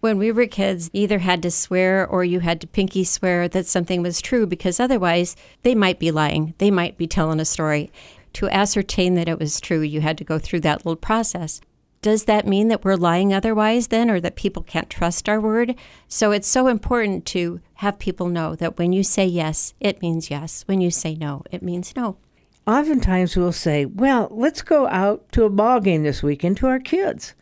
when 0.00 0.18
we 0.18 0.30
were 0.30 0.46
kids, 0.46 0.90
either 0.92 1.20
had 1.20 1.42
to 1.42 1.50
swear 1.50 2.06
or 2.06 2.22
you 2.24 2.40
had 2.40 2.60
to 2.60 2.66
pinky 2.66 3.04
swear 3.04 3.48
that 3.48 3.66
something 3.66 4.02
was 4.02 4.20
true 4.20 4.46
because 4.46 4.78
otherwise 4.78 5.34
they 5.62 5.74
might 5.74 5.98
be 5.98 6.10
lying. 6.10 6.52
They 6.58 6.70
might 6.70 6.98
be 6.98 7.06
telling 7.06 7.40
a 7.40 7.46
story. 7.46 7.90
To 8.34 8.48
ascertain 8.48 9.14
that 9.14 9.28
it 9.28 9.38
was 9.38 9.60
true, 9.60 9.80
you 9.80 10.00
had 10.00 10.18
to 10.18 10.24
go 10.24 10.38
through 10.38 10.60
that 10.60 10.84
little 10.84 10.96
process. 10.96 11.60
Does 12.02 12.24
that 12.24 12.46
mean 12.46 12.68
that 12.68 12.84
we're 12.84 12.96
lying 12.96 13.32
otherwise 13.32 13.86
then 13.86 14.10
or 14.10 14.20
that 14.20 14.36
people 14.36 14.62
can't 14.62 14.90
trust 14.90 15.26
our 15.26 15.40
word? 15.40 15.74
So 16.06 16.32
it's 16.32 16.46
so 16.46 16.66
important 16.66 17.24
to 17.26 17.60
have 17.76 17.98
people 17.98 18.28
know 18.28 18.54
that 18.56 18.76
when 18.76 18.92
you 18.92 19.02
say 19.02 19.24
yes, 19.24 19.72
it 19.80 20.02
means 20.02 20.30
yes. 20.30 20.64
When 20.66 20.82
you 20.82 20.90
say 20.90 21.14
no, 21.14 21.44
it 21.50 21.62
means 21.62 21.96
no. 21.96 22.18
Oftentimes 22.66 23.36
we'll 23.36 23.52
say, 23.52 23.86
Well, 23.86 24.28
let's 24.30 24.62
go 24.62 24.86
out 24.88 25.30
to 25.32 25.44
a 25.44 25.48
ball 25.50 25.80
game 25.80 26.02
this 26.02 26.22
weekend 26.22 26.56
to 26.58 26.66
our 26.66 26.80
kids. 26.80 27.34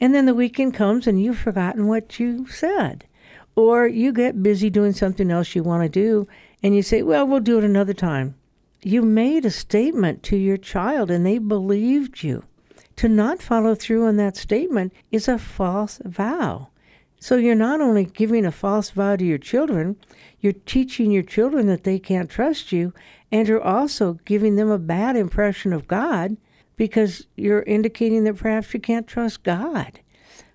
And 0.00 0.14
then 0.14 0.26
the 0.26 0.34
weekend 0.34 0.74
comes 0.74 1.06
and 1.06 1.20
you've 1.20 1.38
forgotten 1.38 1.88
what 1.88 2.20
you 2.20 2.46
said. 2.46 3.06
Or 3.56 3.86
you 3.86 4.12
get 4.12 4.42
busy 4.42 4.68
doing 4.70 4.92
something 4.92 5.30
else 5.30 5.54
you 5.54 5.62
want 5.62 5.84
to 5.84 5.88
do 5.88 6.28
and 6.62 6.76
you 6.76 6.82
say, 6.82 7.02
Well, 7.02 7.26
we'll 7.26 7.40
do 7.40 7.58
it 7.58 7.64
another 7.64 7.94
time. 7.94 8.36
You 8.86 9.00
made 9.00 9.46
a 9.46 9.50
statement 9.50 10.22
to 10.24 10.36
your 10.36 10.58
child 10.58 11.10
and 11.10 11.24
they 11.24 11.38
believed 11.38 12.22
you. 12.22 12.44
To 12.96 13.08
not 13.08 13.40
follow 13.40 13.74
through 13.74 14.06
on 14.06 14.18
that 14.18 14.36
statement 14.36 14.92
is 15.10 15.26
a 15.26 15.38
false 15.38 16.02
vow. 16.04 16.68
So 17.18 17.38
you're 17.38 17.54
not 17.54 17.80
only 17.80 18.04
giving 18.04 18.44
a 18.44 18.52
false 18.52 18.90
vow 18.90 19.16
to 19.16 19.24
your 19.24 19.38
children, 19.38 19.96
you're 20.40 20.52
teaching 20.52 21.10
your 21.10 21.22
children 21.22 21.66
that 21.68 21.84
they 21.84 21.98
can't 21.98 22.28
trust 22.28 22.72
you, 22.72 22.92
and 23.32 23.48
you're 23.48 23.62
also 23.62 24.18
giving 24.26 24.56
them 24.56 24.70
a 24.70 24.78
bad 24.78 25.16
impression 25.16 25.72
of 25.72 25.88
God 25.88 26.36
because 26.76 27.26
you're 27.36 27.62
indicating 27.62 28.24
that 28.24 28.36
perhaps 28.36 28.74
you 28.74 28.80
can't 28.80 29.06
trust 29.06 29.44
God. 29.44 30.00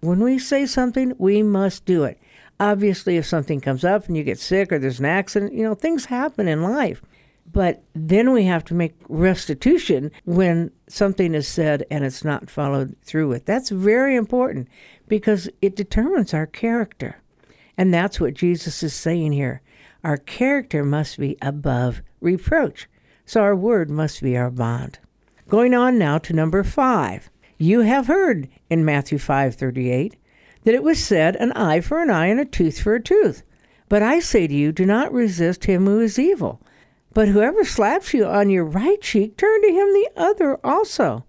When 0.02 0.24
we 0.24 0.38
say 0.38 0.68
something, 0.68 1.14
we 1.18 1.42
must 1.42 1.84
do 1.84 2.04
it. 2.04 2.20
Obviously, 2.60 3.18
if 3.18 3.26
something 3.26 3.60
comes 3.60 3.84
up 3.84 4.06
and 4.06 4.16
you 4.16 4.24
get 4.24 4.38
sick 4.38 4.72
or 4.72 4.78
there's 4.78 5.00
an 5.00 5.06
accident, 5.06 5.54
you 5.54 5.64
know, 5.64 5.74
things 5.74 6.06
happen 6.06 6.48
in 6.48 6.62
life. 6.62 7.02
But 7.52 7.84
then 7.94 8.32
we 8.32 8.44
have 8.44 8.64
to 8.66 8.74
make 8.74 8.96
restitution 9.08 10.12
when 10.26 10.72
something 10.88 11.34
is 11.34 11.48
said 11.48 11.86
and 11.90 12.04
it's 12.04 12.24
not 12.24 12.50
followed 12.50 12.96
through 13.04 13.30
with. 13.30 13.46
That's 13.46 13.70
very 13.70 14.16
important 14.16 14.68
because 15.08 15.50
it 15.62 15.76
determines 15.76 16.34
our 16.34 16.46
character. 16.46 17.22
And 17.78 17.94
that's 17.94 18.20
what 18.20 18.34
Jesus 18.34 18.84
is 18.84 18.94
saying 18.94 19.32
here. 19.32 19.62
Our 20.04 20.18
character 20.18 20.84
must 20.84 21.18
be 21.18 21.38
above 21.42 22.02
reproach. 22.22 22.88
So 23.26 23.42
our 23.42 23.56
word 23.56 23.90
must 23.90 24.22
be 24.22 24.38
our 24.38 24.52
bond. 24.52 25.00
Going 25.48 25.74
on 25.74 25.98
now 25.98 26.18
to 26.20 26.34
number 26.34 26.64
five. 26.64 27.30
You 27.58 27.82
have 27.82 28.08
heard 28.08 28.48
in 28.70 28.86
Matthew 28.86 29.18
5:38 29.18 30.16
that 30.64 30.76
it 30.76 30.84
was 30.84 31.04
said, 31.04 31.36
an 31.38 31.52
eye 31.54 31.82
for 31.82 32.02
an 32.02 32.10
eye 32.10 32.28
and 32.28 32.40
a 32.40 32.46
tooth 32.46 32.80
for 32.82 32.96
a 32.96 33.02
tooth. 33.02 33.44
But 33.88 34.04
I 34.04 34.20
say 34.20 34.46
to 34.46 34.54
you, 34.54 34.72
do 34.72 34.86
not 34.86 35.12
resist 35.12 35.66
him 35.66 35.86
who 35.86 36.00
is 36.00 36.20
evil. 36.20 36.62
But 37.14 37.30
whoever 37.30 37.64
slaps 37.64 38.14
you 38.14 38.26
on 38.26 38.50
your 38.50 38.66
right 38.66 39.02
cheek, 39.02 39.36
turn 39.38 39.62
to 39.62 39.68
him 39.68 39.88
the 39.94 40.10
other 40.16 40.60
also. 40.64 41.26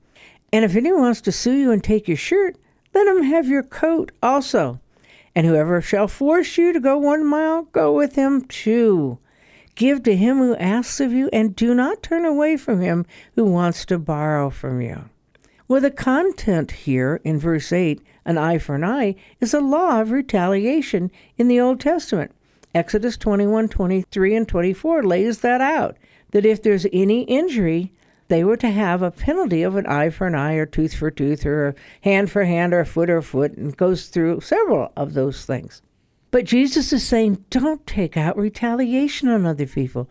And 0.52 0.64
if 0.64 0.76
anyone 0.76 1.02
wants 1.02 1.20
to 1.22 1.32
sue 1.32 1.52
you 1.52 1.70
and 1.70 1.82
take 1.82 2.08
your 2.08 2.16
shirt, 2.16 2.56
let 2.94 3.06
him 3.06 3.22
have 3.22 3.48
your 3.48 3.62
coat 3.62 4.12
also. 4.22 4.80
And 5.34 5.46
whoever 5.46 5.80
shall 5.80 6.08
force 6.08 6.58
you 6.58 6.72
to 6.72 6.80
go 6.80 6.98
one 6.98 7.24
mile, 7.24 7.62
go 7.62 7.92
with 7.92 8.16
him 8.16 8.42
two. 8.42 9.18
Give 9.74 10.02
to 10.02 10.16
him 10.16 10.38
who 10.38 10.56
asks 10.56 11.00
of 11.00 11.12
you, 11.12 11.30
and 11.32 11.54
do 11.54 11.72
not 11.72 12.02
turn 12.02 12.24
away 12.24 12.56
from 12.56 12.80
him 12.80 13.06
who 13.34 13.44
wants 13.44 13.84
to 13.86 13.98
borrow 13.98 14.50
from 14.50 14.80
you. 14.80 15.08
Well, 15.68 15.80
the 15.80 15.92
content 15.92 16.72
here 16.72 17.20
in 17.22 17.38
verse 17.38 17.72
8, 17.72 18.02
an 18.24 18.36
eye 18.36 18.58
for 18.58 18.74
an 18.74 18.84
eye, 18.84 19.14
is 19.38 19.54
a 19.54 19.60
law 19.60 20.00
of 20.00 20.10
retaliation 20.10 21.12
in 21.38 21.46
the 21.46 21.60
Old 21.60 21.78
Testament. 21.78 22.32
Exodus 22.74 23.16
21, 23.16 23.68
23, 23.68 24.36
and 24.36 24.48
24 24.48 25.02
lays 25.02 25.40
that 25.40 25.60
out 25.60 25.96
that 26.30 26.46
if 26.46 26.62
there's 26.62 26.86
any 26.92 27.22
injury, 27.22 27.92
they 28.28 28.44
were 28.44 28.56
to 28.56 28.70
have 28.70 29.02
a 29.02 29.10
penalty 29.10 29.62
of 29.62 29.74
an 29.74 29.86
eye 29.86 30.10
for 30.10 30.28
an 30.28 30.36
eye, 30.36 30.54
or 30.54 30.66
tooth 30.66 30.94
for 30.94 31.10
tooth, 31.10 31.44
or 31.44 31.74
hand 32.02 32.30
for 32.30 32.44
hand, 32.44 32.72
or 32.72 32.84
foot 32.84 33.08
for 33.08 33.22
foot, 33.22 33.56
and 33.56 33.76
goes 33.76 34.06
through 34.06 34.40
several 34.40 34.92
of 34.96 35.14
those 35.14 35.44
things. 35.44 35.82
But 36.30 36.44
Jesus 36.44 36.92
is 36.92 37.04
saying, 37.04 37.44
don't 37.50 37.84
take 37.88 38.16
out 38.16 38.36
retaliation 38.36 39.28
on 39.28 39.46
other 39.46 39.66
people. 39.66 40.08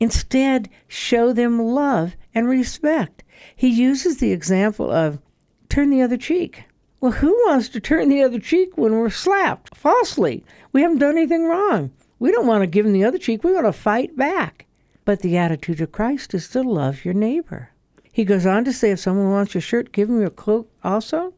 Instead, 0.00 0.68
show 0.88 1.32
them 1.32 1.60
love 1.60 2.16
and 2.34 2.48
respect. 2.48 3.22
He 3.54 3.68
uses 3.68 4.18
the 4.18 4.32
example 4.32 4.90
of 4.90 5.20
turn 5.68 5.90
the 5.90 6.02
other 6.02 6.16
cheek. 6.16 6.64
Well, 7.00 7.12
who 7.12 7.32
wants 7.46 7.68
to 7.70 7.80
turn 7.80 8.08
the 8.08 8.22
other 8.22 8.40
cheek 8.40 8.76
when 8.76 8.92
we're 8.92 9.10
slapped 9.10 9.76
falsely? 9.76 10.44
We 10.72 10.82
haven't 10.82 10.98
done 10.98 11.16
anything 11.16 11.44
wrong. 11.44 11.90
We 12.18 12.32
don't 12.32 12.46
want 12.46 12.62
to 12.62 12.66
give 12.66 12.84
them 12.84 12.94
the 12.94 13.04
other 13.04 13.18
cheek. 13.18 13.44
We 13.44 13.52
want 13.52 13.66
to 13.66 13.72
fight 13.72 14.16
back. 14.16 14.66
But 15.04 15.20
the 15.20 15.36
attitude 15.36 15.80
of 15.80 15.92
Christ 15.92 16.34
is 16.34 16.48
to 16.48 16.62
love 16.62 17.04
your 17.04 17.14
neighbor. 17.14 17.70
He 18.12 18.24
goes 18.24 18.46
on 18.46 18.64
to 18.64 18.72
say, 18.72 18.90
if 18.90 19.00
someone 19.00 19.30
wants 19.30 19.54
your 19.54 19.60
shirt, 19.60 19.92
give 19.92 20.08
them 20.08 20.20
your 20.20 20.30
cloak 20.30 20.70
also. 20.84 21.34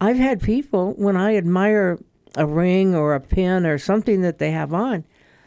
I've 0.00 0.16
had 0.16 0.42
people, 0.42 0.94
when 0.94 1.16
I 1.16 1.36
admire 1.36 1.98
a 2.36 2.46
ring 2.46 2.94
or 2.94 3.14
a 3.14 3.20
pin 3.20 3.66
or 3.66 3.78
something 3.78 4.22
that 4.22 4.38
they 4.38 4.50
have 4.50 4.72
on, 4.72 5.04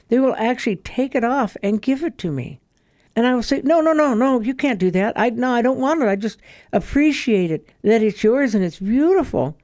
they 0.10 0.20
will 0.20 0.36
actually 0.38 0.78
take 0.78 1.16
it 1.16 1.24
off 1.24 1.58
and 1.62 1.82
give 1.82 2.04
it 2.04 2.18
to 2.20 2.32
me. 2.32 2.60
And 3.16 3.26
I 3.26 3.34
will 3.34 3.44
say, 3.44 3.62
no, 3.64 3.82
no, 3.82 3.94
no, 3.94 4.14
no, 4.14 4.42
you 4.42 4.54
can't 4.54 4.80
do 4.80 4.92
that. 4.92 5.14
I 5.20 5.32
no, 5.32 5.52
I 5.52 5.62
don't 5.62 5.80
want 5.80 6.04
it. 6.04 6.08
I 6.08 6.16
just 6.16 6.40
appreciate 6.72 7.50
it 7.50 7.68
that 7.82 8.04
it's 8.04 8.24
yours 8.24 8.54
and 8.54 8.64
it's 8.64 8.80
beautiful. 8.80 9.58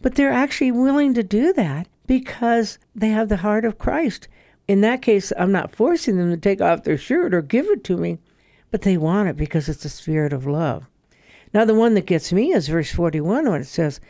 But 0.00 0.14
they're 0.14 0.30
actually 0.30 0.70
willing 0.70 1.12
to 1.14 1.22
do 1.22 1.52
that 1.54 1.88
because 2.06 2.78
they 2.94 3.08
have 3.08 3.28
the 3.28 3.38
heart 3.38 3.64
of 3.64 3.78
Christ. 3.78 4.28
In 4.68 4.80
that 4.82 5.02
case, 5.02 5.32
I'm 5.36 5.52
not 5.52 5.74
forcing 5.74 6.16
them 6.16 6.30
to 6.30 6.36
take 6.36 6.60
off 6.60 6.84
their 6.84 6.98
shirt 6.98 7.34
or 7.34 7.42
give 7.42 7.66
it 7.66 7.84
to 7.84 7.96
me, 7.96 8.18
but 8.70 8.82
they 8.82 8.96
want 8.96 9.28
it 9.28 9.36
because 9.36 9.68
it's 9.68 9.82
the 9.82 9.88
spirit 9.88 10.32
of 10.32 10.46
love. 10.46 10.88
Now, 11.52 11.64
the 11.64 11.74
one 11.74 11.94
that 11.94 12.06
gets 12.06 12.32
me 12.32 12.52
is 12.52 12.68
verse 12.68 12.92
41 12.92 13.50
when 13.50 13.60
it 13.60 13.64
says, 13.64 14.00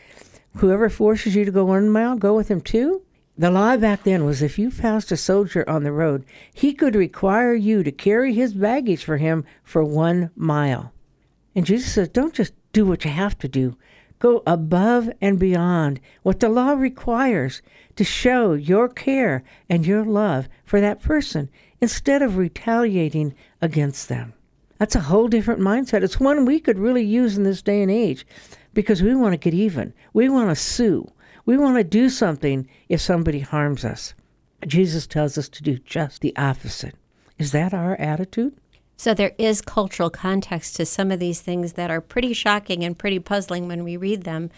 Whoever 0.56 0.88
forces 0.88 1.34
you 1.34 1.44
to 1.44 1.50
go 1.50 1.64
one 1.64 1.88
mile, 1.88 2.16
go 2.16 2.36
with 2.36 2.48
him 2.48 2.60
two. 2.60 3.02
The 3.36 3.50
law 3.50 3.76
back 3.78 4.04
then 4.04 4.24
was 4.24 4.42
if 4.42 4.58
you 4.58 4.70
passed 4.70 5.10
a 5.10 5.16
soldier 5.16 5.68
on 5.68 5.82
the 5.82 5.92
road, 5.92 6.24
he 6.52 6.74
could 6.74 6.94
require 6.94 7.54
you 7.54 7.82
to 7.82 7.90
carry 7.90 8.34
his 8.34 8.52
baggage 8.52 9.04
for 9.04 9.16
him 9.16 9.44
for 9.64 9.82
one 9.82 10.30
mile. 10.36 10.92
And 11.54 11.64
Jesus 11.64 11.92
says, 11.92 12.08
don't 12.08 12.34
just 12.34 12.52
do 12.72 12.84
what 12.84 13.04
you 13.04 13.10
have 13.10 13.38
to 13.38 13.48
do. 13.48 13.76
Go 14.22 14.44
above 14.46 15.10
and 15.20 15.36
beyond 15.36 15.98
what 16.22 16.38
the 16.38 16.48
law 16.48 16.74
requires 16.74 17.60
to 17.96 18.04
show 18.04 18.52
your 18.52 18.88
care 18.88 19.42
and 19.68 19.84
your 19.84 20.04
love 20.04 20.48
for 20.64 20.80
that 20.80 21.02
person 21.02 21.50
instead 21.80 22.22
of 22.22 22.36
retaliating 22.36 23.34
against 23.60 24.08
them. 24.08 24.32
That's 24.78 24.94
a 24.94 25.00
whole 25.00 25.26
different 25.26 25.58
mindset. 25.60 26.04
It's 26.04 26.20
one 26.20 26.44
we 26.44 26.60
could 26.60 26.78
really 26.78 27.02
use 27.02 27.36
in 27.36 27.42
this 27.42 27.62
day 27.62 27.82
and 27.82 27.90
age 27.90 28.24
because 28.72 29.02
we 29.02 29.12
want 29.16 29.32
to 29.32 29.38
get 29.38 29.54
even. 29.54 29.92
We 30.12 30.28
want 30.28 30.50
to 30.50 30.54
sue. 30.54 31.10
We 31.44 31.56
want 31.56 31.78
to 31.78 31.82
do 31.82 32.08
something 32.08 32.68
if 32.88 33.00
somebody 33.00 33.40
harms 33.40 33.84
us. 33.84 34.14
Jesus 34.64 35.08
tells 35.08 35.36
us 35.36 35.48
to 35.48 35.64
do 35.64 35.78
just 35.78 36.20
the 36.20 36.36
opposite. 36.36 36.94
Is 37.40 37.50
that 37.50 37.74
our 37.74 37.96
attitude? 37.96 38.54
So 38.96 39.14
there 39.14 39.32
is 39.38 39.60
cultural 39.60 40.10
context 40.10 40.76
to 40.76 40.86
some 40.86 41.10
of 41.10 41.18
these 41.18 41.40
things 41.40 41.72
that 41.74 41.90
are 41.90 42.00
pretty 42.00 42.32
shocking 42.32 42.84
and 42.84 42.98
pretty 42.98 43.18
puzzling 43.18 43.66
when 43.68 43.84
we 43.84 43.96
read 43.96 44.22
them. 44.22 44.50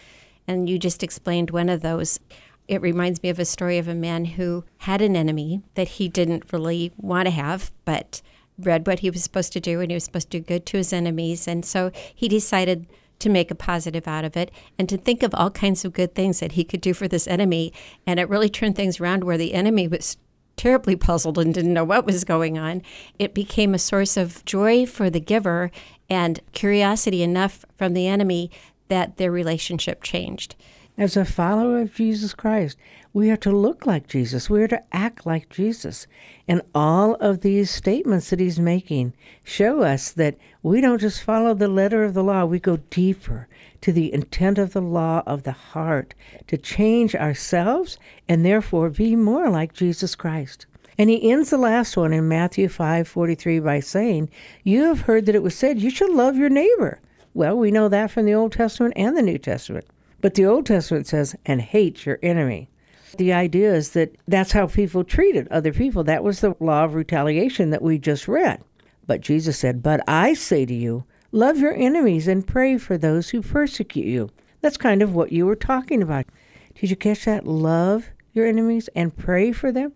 And 0.47 0.69
you 0.69 0.77
just 0.77 1.03
explained 1.03 1.49
one 1.49 1.69
of 1.69 1.81
those. 1.81 2.19
It 2.67 2.81
reminds 2.81 3.21
me 3.23 3.29
of 3.29 3.39
a 3.39 3.45
story 3.45 3.77
of 3.77 3.87
a 3.87 3.95
man 3.95 4.25
who 4.25 4.63
had 4.79 5.01
an 5.01 5.15
enemy 5.15 5.61
that 5.75 5.87
he 5.87 6.07
didn't 6.07 6.51
really 6.53 6.91
want 6.97 7.25
to 7.27 7.31
have, 7.31 7.71
but 7.85 8.21
read 8.57 8.87
what 8.87 8.99
he 8.99 9.09
was 9.09 9.23
supposed 9.23 9.53
to 9.53 9.59
do 9.59 9.81
and 9.81 9.91
he 9.91 9.95
was 9.95 10.05
supposed 10.05 10.31
to 10.31 10.39
do 10.39 10.45
good 10.45 10.65
to 10.67 10.77
his 10.77 10.93
enemies. 10.93 11.47
And 11.47 11.65
so 11.65 11.91
he 12.13 12.27
decided 12.27 12.87
to 13.19 13.29
make 13.29 13.49
a 13.49 13.55
positive 13.55 14.07
out 14.07 14.25
of 14.25 14.35
it 14.35 14.51
and 14.77 14.89
to 14.89 14.97
think 14.97 15.23
of 15.23 15.33
all 15.33 15.49
kinds 15.49 15.85
of 15.85 15.93
good 15.93 16.13
things 16.13 16.39
that 16.39 16.53
he 16.53 16.63
could 16.63 16.81
do 16.81 16.93
for 16.93 17.07
this 17.07 17.27
enemy. 17.27 17.73
And 18.05 18.19
it 18.19 18.29
really 18.29 18.49
turned 18.49 18.75
things 18.75 18.99
around 18.99 19.23
where 19.23 19.37
the 19.37 19.53
enemy 19.53 19.87
was 19.87 20.17
terribly 20.55 20.95
puzzled 20.95 21.37
and 21.37 21.53
didn't 21.53 21.73
know 21.73 21.83
what 21.83 22.05
was 22.05 22.23
going 22.23 22.57
on. 22.57 22.81
It 23.19 23.33
became 23.33 23.73
a 23.73 23.79
source 23.79 24.17
of 24.17 24.43
joy 24.45 24.85
for 24.85 25.09
the 25.09 25.19
giver 25.19 25.71
and 26.09 26.39
curiosity 26.53 27.23
enough 27.23 27.65
from 27.75 27.93
the 27.93 28.07
enemy 28.07 28.51
that 28.87 29.17
their 29.17 29.31
relationship 29.31 30.03
changed. 30.03 30.55
As 30.97 31.17
a 31.17 31.25
follower 31.25 31.81
of 31.81 31.93
Jesus 31.93 32.33
Christ, 32.33 32.77
we 33.11 33.29
are 33.29 33.37
to 33.37 33.51
look 33.51 33.85
like 33.85 34.07
Jesus. 34.07 34.49
We 34.49 34.63
are 34.63 34.67
to 34.67 34.83
act 34.93 35.25
like 35.25 35.49
Jesus. 35.49 36.07
And 36.47 36.61
all 36.73 37.15
of 37.15 37.41
these 37.41 37.69
statements 37.69 38.29
that 38.29 38.39
he's 38.39 38.59
making 38.59 39.13
show 39.43 39.81
us 39.81 40.11
that 40.11 40.37
we 40.63 40.79
don't 40.79 41.01
just 41.01 41.21
follow 41.21 41.53
the 41.53 41.67
letter 41.67 42.03
of 42.03 42.13
the 42.13 42.23
law, 42.23 42.45
we 42.45 42.59
go 42.59 42.77
deeper 42.89 43.47
to 43.85 43.93
the 43.93 44.11
intent 44.11 44.57
of 44.57 44.73
the 44.73 44.81
law 44.81 45.21
of 45.27 45.43
the 45.43 45.51
heart 45.51 46.15
to 46.47 46.57
change 46.57 47.13
ourselves 47.13 47.99
and 48.27 48.43
therefore 48.43 48.89
be 48.89 49.15
more 49.15 49.47
like 49.47 49.73
Jesus 49.73 50.15
Christ. 50.15 50.65
And 50.97 51.07
he 51.07 51.29
ends 51.29 51.51
the 51.51 51.59
last 51.59 51.95
one 51.95 52.11
in 52.11 52.27
Matthew 52.27 52.67
5:43 52.67 53.59
by 53.59 53.79
saying, 53.79 54.31
"You 54.63 54.85
have 54.85 55.01
heard 55.01 55.27
that 55.27 55.35
it 55.35 55.43
was 55.43 55.53
said, 55.53 55.77
you 55.77 55.91
should 55.91 56.09
love 56.09 56.35
your 56.35 56.49
neighbor." 56.49 56.99
Well, 57.35 57.59
we 57.59 57.69
know 57.69 57.87
that 57.89 58.09
from 58.09 58.25
the 58.25 58.33
Old 58.33 58.53
Testament 58.53 58.95
and 58.97 59.15
the 59.15 59.21
New 59.21 59.37
Testament. 59.37 59.85
But 60.19 60.33
the 60.33 60.47
Old 60.47 60.65
Testament 60.65 61.05
says, 61.05 61.35
and 61.45 61.61
hate 61.61 62.07
your 62.07 62.17
enemy. 62.23 62.71
The 63.17 63.33
idea 63.33 63.71
is 63.71 63.91
that 63.91 64.15
that's 64.27 64.53
how 64.53 64.65
people 64.65 65.03
treated 65.03 65.47
other 65.49 65.71
people. 65.71 66.03
That 66.03 66.23
was 66.23 66.39
the 66.39 66.55
law 66.59 66.85
of 66.85 66.95
retaliation 66.95 67.69
that 67.69 67.83
we 67.83 67.99
just 67.99 68.27
read. 68.27 68.61
But 69.05 69.21
Jesus 69.21 69.59
said, 69.59 69.83
But 69.83 70.01
I 70.07 70.33
say 70.33 70.65
to 70.65 70.73
you, 70.73 71.03
love 71.35 71.57
your 71.57 71.73
enemies 71.73 72.29
and 72.29 72.47
pray 72.47 72.77
for 72.77 72.97
those 72.97 73.29
who 73.29 73.41
persecute 73.41 74.05
you. 74.05 74.29
That's 74.61 74.77
kind 74.77 75.01
of 75.01 75.13
what 75.13 75.33
you 75.33 75.45
were 75.45 75.57
talking 75.57 76.01
about. 76.01 76.25
Did 76.79 76.89
you 76.89 76.95
catch 76.95 77.25
that? 77.25 77.45
Love 77.45 78.09
your 78.31 78.45
enemies 78.45 78.89
and 78.95 79.15
pray 79.15 79.51
for 79.51 79.69
them. 79.69 79.91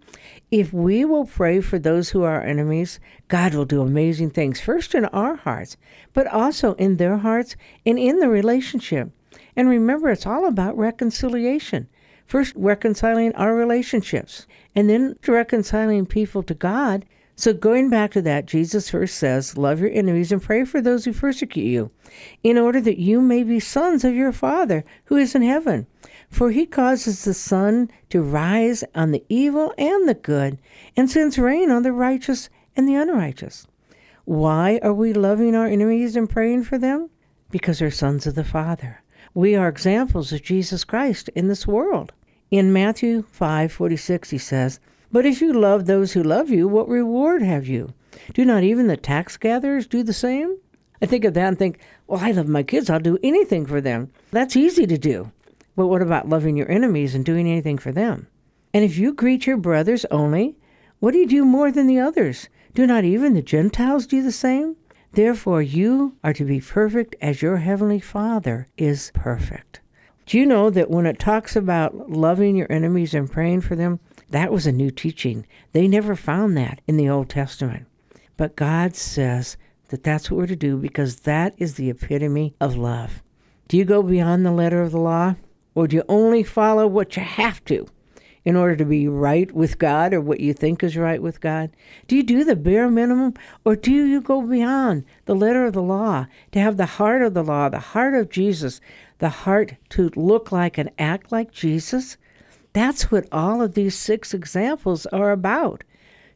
If 0.52 0.74
we 0.74 1.06
will 1.06 1.26
pray 1.26 1.62
for 1.62 1.80
those 1.80 2.10
who 2.10 2.24
are 2.24 2.42
enemies, 2.42 3.00
God 3.30 3.54
will 3.54 3.64
do 3.64 3.82
amazing 3.82 4.32
things, 4.32 4.60
first 4.60 4.94
in 4.94 5.06
our 5.06 5.38
hearts, 5.38 5.78
but 6.12 6.28
also 6.28 6.74
in 6.74 6.98
their 6.98 7.18
hearts 7.18 7.56
and 7.86 7.98
in 7.98 8.20
the 8.20 8.30
relationship. 8.30 9.10
And 9.56 9.70
remember, 9.70 10.10
it's 10.10 10.26
all 10.26 10.46
about 10.46 10.78
reconciliation. 10.78 11.88
First, 12.26 12.54
reconciling 12.58 13.34
our 13.36 13.56
relationships, 13.56 14.46
and 14.76 14.90
then 14.90 15.16
reconciling 15.26 16.06
people 16.06 16.44
to 16.44 16.54
God. 16.54 17.06
So, 17.40 17.54
going 17.54 17.90
back 17.90 18.12
to 18.12 18.22
that, 18.24 18.48
Jesus 18.48 18.90
first 18.90 19.18
says, 19.18 19.58
Love 19.58 19.80
your 19.80 19.92
enemies 19.92 20.34
and 20.34 20.42
pray 20.42 20.66
for 20.66 20.82
those 20.82 21.06
who 21.06 21.14
persecute 21.14 21.64
you, 21.64 21.90
in 22.44 22.58
order 22.58 22.82
that 22.82 23.00
you 23.00 23.22
may 23.22 23.44
be 23.44 23.62
sons 23.62 24.04
of 24.04 24.14
your 24.14 24.34
Father 24.34 24.84
who 25.06 25.16
is 25.16 25.34
in 25.36 25.42
heaven. 25.42 25.88
For 26.30 26.52
he 26.52 26.66
causes 26.66 27.24
the 27.24 27.34
sun 27.34 27.92
to 28.10 28.22
rise 28.22 28.84
on 28.94 29.12
the 29.12 29.24
evil 29.30 29.74
and 29.78 30.06
the 30.06 30.16
good, 30.16 30.60
and 30.98 31.10
sends 31.10 31.40
rain 31.40 31.72
on 31.72 31.84
the 31.84 31.94
righteous 31.94 32.50
and 32.76 32.90
the 32.90 32.96
unrighteous. 32.96 33.68
Why 34.26 34.82
are 34.84 34.94
we 34.94 35.14
loving 35.14 35.56
our 35.56 35.68
enemies 35.68 36.18
and 36.18 36.30
praying 36.30 36.66
for 36.66 36.78
them? 36.78 37.10
Because 37.52 37.80
they're 37.80 37.90
sons 37.90 38.28
of 38.28 38.36
the 38.36 38.44
Father. 38.44 39.02
We 39.34 39.56
are 39.56 39.70
examples 39.70 40.34
of 40.34 40.44
Jesus 40.44 40.84
Christ 40.84 41.30
in 41.30 41.48
this 41.48 41.66
world. 41.66 42.12
In 42.52 42.74
Matthew 42.74 43.24
5:46 43.24 44.32
he 44.32 44.38
says, 44.38 44.82
"But 45.12 45.26
if 45.26 45.42
you 45.42 45.54
love 45.54 45.86
those 45.86 46.14
who 46.14 46.22
love 46.22 46.50
you, 46.50 46.68
what 46.68 46.88
reward 46.88 47.42
have 47.42 47.68
you? 47.68 47.94
Do 48.34 48.46
not 48.46 48.64
even 48.64 48.88
the 48.88 48.98
tax 48.98 49.38
gatherers 49.38 49.88
do 49.88 50.04
the 50.04 50.14
same?" 50.14 50.58
I 51.02 51.06
think 51.06 51.26
of 51.26 51.34
that 51.34 51.48
and 51.48 51.58
think, 51.58 51.80
"Well, 52.08 52.20
I 52.22 52.32
love 52.32 52.48
my 52.48 52.64
kids. 52.64 52.90
I'll 52.90 53.00
do 53.00 53.18
anything 53.24 53.66
for 53.66 53.82
them." 53.82 54.10
That's 54.32 54.56
easy 54.56 54.86
to 54.86 54.98
do. 54.98 55.32
But 55.76 55.88
what 55.88 56.02
about 56.02 56.28
loving 56.30 56.58
your 56.58 56.70
enemies 56.70 57.16
and 57.16 57.24
doing 57.24 57.48
anything 57.48 57.78
for 57.78 57.92
them? 57.92 58.28
And 58.74 58.84
if 58.84 58.98
you 58.98 59.14
greet 59.14 59.48
your 59.48 59.58
brothers 59.58 60.06
only, 60.12 60.58
what 61.00 61.12
do 61.12 61.18
you 61.18 61.28
do 61.28 61.46
more 61.46 61.72
than 61.72 61.88
the 61.88 62.00
others? 62.00 62.50
Do 62.76 62.86
not 62.86 63.04
even 63.04 63.34
the 63.34 63.42
Gentiles 63.42 64.06
do 64.06 64.22
the 64.22 64.32
same? 64.32 64.76
Therefore, 65.14 65.62
you 65.62 66.14
are 66.24 66.34
to 66.34 66.46
be 66.46 66.62
perfect 66.62 67.16
as 67.22 67.42
your 67.42 67.58
heavenly 67.58 68.00
Father 68.00 68.68
is 68.78 69.12
perfect. 69.16 69.80
Do 70.28 70.38
you 70.38 70.46
know 70.46 70.70
that 70.70 70.92
when 70.92 71.08
it 71.08 71.18
talks 71.18 71.56
about 71.56 72.12
loving 72.12 72.56
your 72.56 72.72
enemies 72.72 73.16
and 73.16 73.32
praying 73.32 73.62
for 73.62 73.76
them, 73.76 74.00
that 74.30 74.52
was 74.52 74.68
a 74.68 74.72
new 74.72 74.92
teaching? 74.92 75.46
They 75.74 75.88
never 75.88 76.16
found 76.16 76.58
that 76.58 76.82
in 76.88 76.98
the 76.98 77.10
Old 77.10 77.30
Testament. 77.30 77.88
But 78.38 78.56
God 78.56 78.96
says 78.96 79.58
that 79.90 80.04
that's 80.04 80.30
what 80.30 80.38
we're 80.38 80.48
to 80.48 80.56
do 80.56 80.78
because 80.78 81.22
that 81.22 81.54
is 81.58 81.76
the 81.76 81.90
epitome 81.90 82.56
of 82.62 82.76
love. 82.76 83.22
Do 83.68 83.78
you 83.78 83.86
go 83.86 84.02
beyond 84.02 84.46
the 84.46 84.52
letter 84.52 84.82
of 84.82 84.92
the 84.92 85.00
law? 85.00 85.36
Or 85.76 85.88
do 85.88 85.98
you 85.98 86.04
only 86.08 86.44
follow 86.44 86.88
what 86.88 87.16
you 87.16 87.24
have 87.24 87.64
to? 87.66 87.88
in 88.46 88.56
order 88.56 88.76
to 88.76 88.86
be 88.86 89.08
right 89.08 89.52
with 89.52 89.78
God 89.78 90.14
or 90.14 90.22
what 90.22 90.40
you 90.40 90.54
think 90.54 90.84
is 90.84 90.98
right 90.98 91.22
with 91.22 91.42
God? 91.42 91.70
Do 92.08 92.16
you 92.16 92.24
do 92.24 92.44
the 92.44 92.56
bare 92.56 92.90
minimum 92.90 93.34
or 93.66 93.76
do 93.76 93.92
you 93.92 94.22
go 94.22 94.42
beyond 94.42 95.06
the 95.26 95.36
letter 95.36 95.66
of 95.66 95.74
the 95.74 95.82
law 95.82 96.26
to 96.52 96.60
have 96.60 96.78
the 96.78 96.86
heart 96.86 97.22
of 97.22 97.34
the 97.34 97.44
law, 97.44 97.70
the 97.70 97.80
heart 97.80 98.16
of 98.16 98.30
Jesus, 98.30 98.80
the 99.20 99.30
heart 99.30 99.76
to 99.90 100.10
look 100.16 100.52
like 100.52 100.78
and 100.78 100.90
act 100.98 101.32
like 101.32 101.52
Jesus? 101.52 102.18
That's 102.74 103.12
what 103.12 103.28
all 103.32 103.62
of 103.62 103.74
these 103.74 103.96
six 103.96 104.34
examples 104.34 105.06
are 105.08 105.32
about 105.32 105.84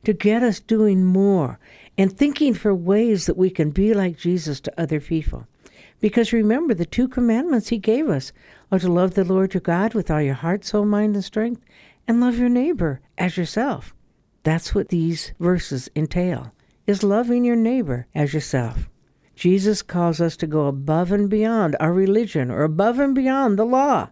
to 0.04 0.14
get 0.14 0.44
us 0.44 0.60
doing 0.60 1.06
more 1.06 1.60
and 1.98 2.12
thinking 2.12 2.54
for 2.54 2.74
ways 2.74 3.26
that 3.26 3.38
we 3.38 3.50
can 3.50 3.70
be 3.70 3.94
like 3.94 4.18
Jesus 4.18 4.60
to 4.62 4.82
other 4.82 5.00
people. 5.00 5.48
Because 6.00 6.34
remember, 6.34 6.74
the 6.74 6.86
two 6.86 7.08
commandments 7.08 7.70
he 7.70 7.78
gave 7.78 8.10
us 8.10 8.34
are 8.72 8.80
to 8.80 8.92
love 8.92 9.14
the 9.14 9.24
Lord 9.24 9.54
your 9.54 9.62
God 9.62 9.94
with 9.94 10.12
all 10.12 10.22
your 10.22 10.34
heart, 10.34 10.66
soul, 10.66 10.86
mind, 10.86 11.16
and 11.16 11.24
strength, 11.24 11.64
and 12.08 12.20
love 12.20 12.38
your 12.38 12.50
neighbor 12.50 13.00
as 13.18 13.38
yourself. 13.38 13.94
That's 14.44 14.76
what 14.76 14.90
these 14.90 15.32
verses 15.40 15.90
entail, 15.96 16.52
is 16.86 17.04
loving 17.04 17.46
your 17.46 17.56
neighbor 17.56 18.08
as 18.14 18.34
yourself. 18.34 18.90
Jesus 19.36 19.82
calls 19.82 20.20
us 20.20 20.36
to 20.38 20.48
go 20.48 20.68
above 20.68 21.12
and 21.12 21.30
beyond 21.30 21.78
our 21.80 21.94
religion 21.94 22.52
or 22.52 22.64
above 22.64 23.00
and 23.00 23.16
beyond 23.16 23.58
the 23.58 23.66
law 23.66 24.10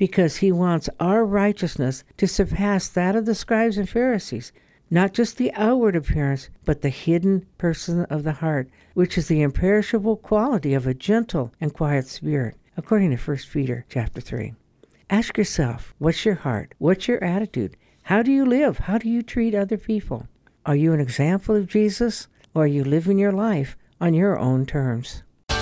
because 0.00 0.36
he 0.36 0.50
wants 0.50 0.88
our 0.98 1.26
righteousness 1.26 2.04
to 2.16 2.26
surpass 2.26 2.88
that 2.88 3.14
of 3.14 3.26
the 3.26 3.34
scribes 3.34 3.76
and 3.76 3.86
Pharisees, 3.86 4.50
not 4.90 5.12
just 5.12 5.36
the 5.36 5.52
outward 5.52 5.94
appearance, 5.94 6.48
but 6.64 6.80
the 6.80 6.88
hidden 6.88 7.44
person 7.58 8.06
of 8.06 8.22
the 8.22 8.32
heart, 8.32 8.70
which 8.94 9.18
is 9.18 9.28
the 9.28 9.42
imperishable 9.42 10.16
quality 10.16 10.72
of 10.72 10.86
a 10.86 10.94
gentle 10.94 11.52
and 11.60 11.74
quiet 11.74 12.06
spirit, 12.06 12.56
according 12.78 13.14
to 13.14 13.18
1 13.18 13.36
Peter 13.52 13.84
chapter 13.90 14.22
3. 14.22 14.54
Ask 15.10 15.36
yourself, 15.36 15.94
what's 15.98 16.24
your 16.24 16.36
heart? 16.36 16.74
What's 16.78 17.06
your 17.06 17.22
attitude? 17.22 17.76
How 18.04 18.22
do 18.22 18.32
you 18.32 18.46
live? 18.46 18.78
How 18.78 18.96
do 18.96 19.06
you 19.06 19.22
treat 19.22 19.54
other 19.54 19.76
people? 19.76 20.28
Are 20.64 20.76
you 20.76 20.94
an 20.94 21.00
example 21.00 21.54
of 21.54 21.68
Jesus, 21.68 22.26
or 22.54 22.64
are 22.64 22.66
you 22.66 22.84
living 22.84 23.18
your 23.18 23.32
life 23.32 23.76
on 24.00 24.14
your 24.14 24.38
own 24.38 24.64
terms? 24.64 25.24